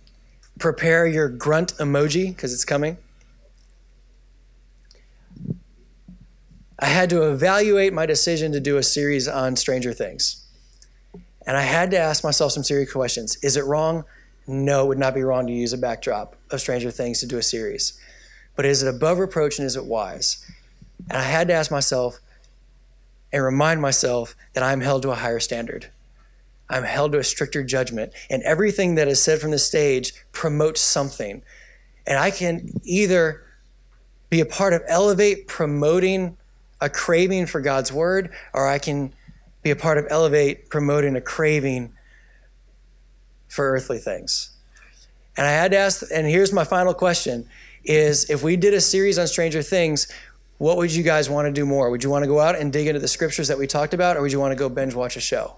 prepare 0.59 1.05
your 1.05 1.29
grunt 1.29 1.73
emoji 1.77 2.29
because 2.29 2.53
it's 2.53 2.65
coming. 2.65 2.97
I 6.77 6.87
had 6.87 7.09
to 7.11 7.29
evaluate 7.29 7.93
my 7.93 8.05
decision 8.05 8.51
to 8.51 8.59
do 8.59 8.77
a 8.77 8.83
series 8.83 9.27
on 9.27 9.55
Stranger 9.55 9.93
Things. 9.93 10.45
And 11.47 11.55
I 11.55 11.61
had 11.61 11.91
to 11.91 11.97
ask 11.97 12.23
myself 12.23 12.51
some 12.51 12.63
serious 12.63 12.91
questions. 12.91 13.37
Is 13.41 13.55
it 13.55 13.65
wrong? 13.65 14.03
No, 14.47 14.83
it 14.83 14.87
would 14.89 14.99
not 14.99 15.15
be 15.15 15.23
wrong 15.23 15.47
to 15.47 15.53
use 15.53 15.73
a 15.73 15.77
backdrop 15.77 16.35
of 16.51 16.59
Stranger 16.59 16.91
Things 16.91 17.19
to 17.21 17.27
do 17.27 17.37
a 17.37 17.43
series. 17.43 17.99
But 18.55 18.65
is 18.65 18.83
it 18.83 18.93
above 18.93 19.19
reproach 19.19 19.57
and 19.57 19.65
is 19.65 19.75
it 19.75 19.85
wise? 19.85 20.45
And 21.09 21.17
I 21.17 21.23
had 21.23 21.47
to 21.47 21.53
ask 21.53 21.71
myself 21.71 22.19
and 23.31 23.43
remind 23.43 23.81
myself 23.81 24.35
that 24.53 24.63
I'm 24.63 24.81
held 24.81 25.01
to 25.03 25.11
a 25.11 25.15
higher 25.15 25.39
standard. 25.39 25.87
I'm 26.69 26.83
held 26.83 27.13
to 27.13 27.19
a 27.19 27.23
stricter 27.23 27.63
judgment. 27.63 28.11
And 28.29 28.43
everything 28.43 28.95
that 28.95 29.07
is 29.07 29.23
said 29.23 29.39
from 29.39 29.51
the 29.51 29.59
stage 29.59 30.13
promotes 30.31 30.81
something. 30.81 31.41
And 32.05 32.19
I 32.19 32.31
can 32.31 32.81
either 32.83 33.43
be 34.29 34.41
a 34.41 34.45
part 34.45 34.73
of 34.73 34.81
Elevate 34.87 35.47
promoting 35.47 36.37
a 36.81 36.89
craving 36.89 37.45
for 37.45 37.61
God's 37.61 37.91
word, 37.91 38.31
or 38.53 38.67
I 38.67 38.79
can 38.79 39.13
be 39.63 39.71
a 39.71 39.75
part 39.75 39.97
of 39.97 40.05
Elevate 40.09 40.69
promoting 40.69 41.15
a 41.15 41.21
craving 41.21 41.93
for 43.47 43.71
earthly 43.71 43.97
things. 43.97 44.51
And 45.37 45.45
I 45.45 45.51
had 45.51 45.71
to 45.71 45.77
ask, 45.77 46.03
and 46.13 46.27
here's 46.27 46.53
my 46.53 46.63
final 46.63 46.93
question 46.93 47.47
is 47.83 48.29
if 48.29 48.43
we 48.43 48.55
did 48.55 48.73
a 48.73 48.81
series 48.81 49.19
on 49.19 49.27
Stranger 49.27 49.61
Things, 49.61 50.11
what 50.57 50.77
would 50.77 50.93
you 50.93 51.03
guys 51.03 51.29
want 51.29 51.47
to 51.47 51.51
do 51.51 51.65
more? 51.65 51.89
Would 51.89 52.03
you 52.03 52.09
want 52.09 52.23
to 52.23 52.27
go 52.27 52.39
out 52.39 52.55
and 52.57 52.71
dig 52.71 52.87
into 52.87 52.99
the 52.99 53.07
scriptures 53.07 53.47
that 53.49 53.57
we 53.57 53.67
talked 53.67 53.93
about, 53.93 54.17
or 54.17 54.21
would 54.21 54.31
you 54.31 54.39
want 54.39 54.51
to 54.51 54.55
go 54.55 54.69
binge 54.69 54.93
watch 54.95 55.17
a 55.17 55.21
show? 55.21 55.57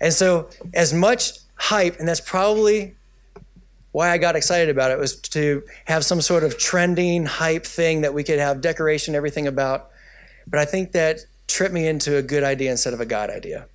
And 0.00 0.12
so, 0.12 0.50
as 0.74 0.94
much 0.94 1.32
hype, 1.56 1.98
and 1.98 2.06
that's 2.06 2.20
probably 2.20 2.94
why 3.92 4.10
I 4.10 4.18
got 4.18 4.36
excited 4.36 4.68
about 4.68 4.90
it, 4.90 4.98
was 4.98 5.16
to 5.20 5.62
have 5.86 6.04
some 6.04 6.20
sort 6.20 6.44
of 6.44 6.58
trending 6.58 7.24
hype 7.24 7.64
thing 7.64 8.02
that 8.02 8.14
we 8.14 8.22
could 8.22 8.38
have 8.38 8.60
decoration, 8.60 9.14
everything 9.14 9.46
about. 9.46 9.90
But 10.46 10.60
I 10.60 10.64
think 10.64 10.92
that 10.92 11.20
tripped 11.46 11.74
me 11.74 11.88
into 11.88 12.16
a 12.16 12.22
good 12.22 12.44
idea 12.44 12.70
instead 12.70 12.92
of 12.92 13.00
a 13.00 13.06
God 13.06 13.30
idea. 13.30 13.66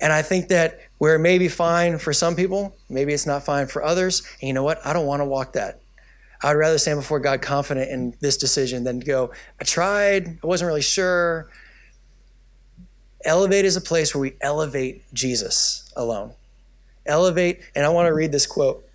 And 0.00 0.12
I 0.12 0.22
think 0.22 0.48
that 0.48 0.80
where 0.98 1.14
it 1.14 1.20
may 1.20 1.38
be 1.38 1.48
fine 1.48 1.98
for 1.98 2.12
some 2.12 2.36
people, 2.36 2.76
maybe 2.88 3.12
it's 3.12 3.26
not 3.26 3.44
fine 3.44 3.66
for 3.66 3.82
others. 3.82 4.22
And 4.40 4.48
you 4.48 4.52
know 4.52 4.62
what? 4.62 4.84
I 4.84 4.92
don't 4.92 5.06
want 5.06 5.20
to 5.20 5.24
walk 5.24 5.54
that. 5.54 5.80
I'd 6.42 6.52
rather 6.52 6.76
stand 6.76 6.98
before 6.98 7.20
God 7.20 7.40
confident 7.40 7.90
in 7.90 8.14
this 8.20 8.36
decision 8.36 8.84
than 8.84 9.00
go, 9.00 9.32
I 9.60 9.64
tried, 9.64 10.38
I 10.42 10.46
wasn't 10.46 10.68
really 10.68 10.82
sure. 10.82 11.48
Elevate 13.24 13.64
is 13.64 13.76
a 13.76 13.80
place 13.80 14.14
where 14.14 14.20
we 14.20 14.34
elevate 14.42 15.04
Jesus 15.14 15.90
alone. 15.96 16.32
Elevate, 17.06 17.60
and 17.74 17.84
I 17.84 17.90
want 17.90 18.06
to 18.06 18.14
read 18.14 18.32
this 18.32 18.46
quote. 18.46 18.88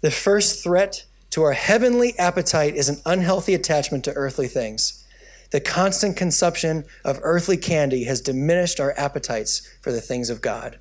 The 0.00 0.10
first 0.10 0.62
threat 0.62 1.04
to 1.30 1.42
our 1.42 1.52
heavenly 1.52 2.18
appetite 2.18 2.74
is 2.74 2.88
an 2.88 3.00
unhealthy 3.06 3.54
attachment 3.54 4.04
to 4.04 4.12
earthly 4.12 4.48
things. 4.48 5.04
The 5.50 5.60
constant 5.60 6.16
consumption 6.16 6.84
of 7.04 7.20
earthly 7.22 7.56
candy 7.56 8.04
has 8.04 8.20
diminished 8.20 8.80
our 8.80 8.94
appetites 8.96 9.68
for 9.80 9.92
the 9.92 10.00
things 10.00 10.30
of 10.30 10.40
God. 10.40 10.78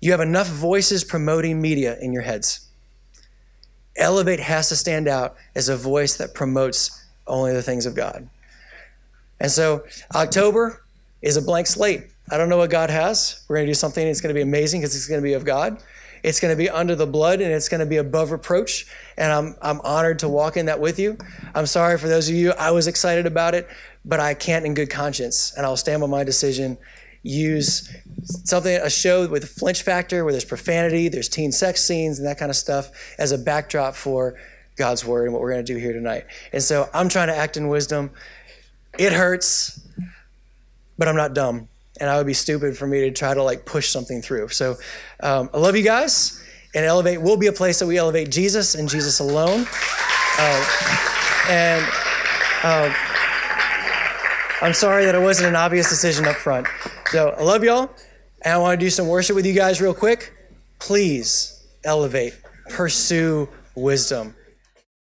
You 0.00 0.10
have 0.12 0.20
enough 0.20 0.48
voices 0.48 1.04
promoting 1.04 1.60
media 1.60 1.98
in 2.00 2.12
your 2.12 2.22
heads. 2.22 2.68
Elevate 3.96 4.40
has 4.40 4.68
to 4.68 4.76
stand 4.76 5.08
out 5.08 5.36
as 5.54 5.68
a 5.68 5.76
voice 5.76 6.16
that 6.18 6.34
promotes 6.34 7.02
only 7.26 7.52
the 7.52 7.62
things 7.62 7.86
of 7.86 7.94
God. 7.94 8.28
And 9.40 9.50
so, 9.50 9.84
October, 10.14 10.82
is 11.22 11.36
a 11.36 11.42
blank 11.42 11.66
slate. 11.66 12.08
I 12.30 12.36
don't 12.36 12.48
know 12.48 12.56
what 12.56 12.70
God 12.70 12.90
has. 12.90 13.44
We're 13.48 13.56
going 13.56 13.66
to 13.66 13.70
do 13.70 13.74
something 13.74 14.06
It's 14.06 14.20
going 14.20 14.34
to 14.34 14.38
be 14.38 14.42
amazing 14.42 14.80
because 14.80 14.96
it's 14.96 15.06
going 15.06 15.20
to 15.20 15.24
be 15.24 15.34
of 15.34 15.44
God. 15.44 15.82
It's 16.22 16.40
going 16.40 16.52
to 16.52 16.56
be 16.56 16.68
under 16.68 16.96
the 16.96 17.06
blood 17.06 17.40
and 17.40 17.52
it's 17.52 17.68
going 17.68 17.80
to 17.80 17.86
be 17.86 17.98
above 17.98 18.32
reproach. 18.32 18.86
And 19.16 19.32
I'm, 19.32 19.56
I'm 19.62 19.80
honored 19.82 20.18
to 20.20 20.28
walk 20.28 20.56
in 20.56 20.66
that 20.66 20.80
with 20.80 20.98
you. 20.98 21.18
I'm 21.54 21.66
sorry 21.66 21.98
for 21.98 22.08
those 22.08 22.28
of 22.28 22.34
you, 22.34 22.52
I 22.52 22.72
was 22.72 22.88
excited 22.88 23.26
about 23.26 23.54
it, 23.54 23.68
but 24.04 24.18
I 24.18 24.34
can't 24.34 24.66
in 24.66 24.74
good 24.74 24.90
conscience. 24.90 25.52
And 25.56 25.64
I'll 25.64 25.76
stand 25.76 26.00
by 26.00 26.08
my 26.08 26.24
decision. 26.24 26.78
Use 27.22 27.94
something, 28.24 28.74
a 28.76 28.90
show 28.90 29.28
with 29.28 29.44
a 29.44 29.48
flinch 29.48 29.82
factor 29.82 30.24
where 30.24 30.32
there's 30.32 30.44
profanity, 30.44 31.08
there's 31.08 31.28
teen 31.28 31.52
sex 31.52 31.82
scenes, 31.82 32.18
and 32.18 32.26
that 32.26 32.38
kind 32.38 32.50
of 32.50 32.56
stuff 32.56 32.90
as 33.18 33.30
a 33.30 33.38
backdrop 33.38 33.94
for 33.94 34.34
God's 34.76 35.04
word 35.04 35.24
and 35.24 35.32
what 35.32 35.42
we're 35.42 35.52
going 35.52 35.64
to 35.64 35.72
do 35.72 35.78
here 35.78 35.92
tonight. 35.92 36.24
And 36.52 36.62
so 36.62 36.88
I'm 36.92 37.08
trying 37.08 37.28
to 37.28 37.36
act 37.36 37.56
in 37.56 37.68
wisdom. 37.68 38.10
It 38.98 39.12
hurts 39.12 39.86
but 40.98 41.08
I'm 41.08 41.16
not 41.16 41.34
dumb. 41.34 41.68
And 42.00 42.10
I 42.10 42.16
would 42.18 42.26
be 42.26 42.34
stupid 42.34 42.76
for 42.76 42.86
me 42.86 43.00
to 43.00 43.10
try 43.10 43.34
to 43.34 43.42
like 43.42 43.64
push 43.64 43.88
something 43.88 44.22
through. 44.22 44.48
So 44.48 44.76
um, 45.20 45.50
I 45.52 45.58
love 45.58 45.76
you 45.76 45.82
guys. 45.82 46.42
And 46.74 46.84
Elevate 46.84 47.22
will 47.22 47.38
be 47.38 47.46
a 47.46 47.52
place 47.52 47.78
that 47.78 47.86
we 47.86 47.96
elevate 47.96 48.30
Jesus 48.30 48.74
and 48.74 48.86
Jesus 48.86 49.18
alone. 49.18 49.66
Uh, 50.38 50.66
and 51.48 51.82
um, 52.62 52.94
I'm 54.60 54.74
sorry 54.74 55.06
that 55.06 55.14
it 55.14 55.22
wasn't 55.22 55.48
an 55.48 55.56
obvious 55.56 55.88
decision 55.88 56.26
up 56.26 56.36
front. 56.36 56.66
So 57.06 57.30
I 57.30 57.42
love 57.42 57.64
y'all. 57.64 57.90
And 58.42 58.52
I 58.52 58.58
want 58.58 58.78
to 58.78 58.84
do 58.84 58.90
some 58.90 59.08
worship 59.08 59.34
with 59.34 59.46
you 59.46 59.54
guys 59.54 59.80
real 59.80 59.94
quick. 59.94 60.34
Please 60.78 61.66
elevate, 61.82 62.34
pursue 62.68 63.48
wisdom. 63.74 64.35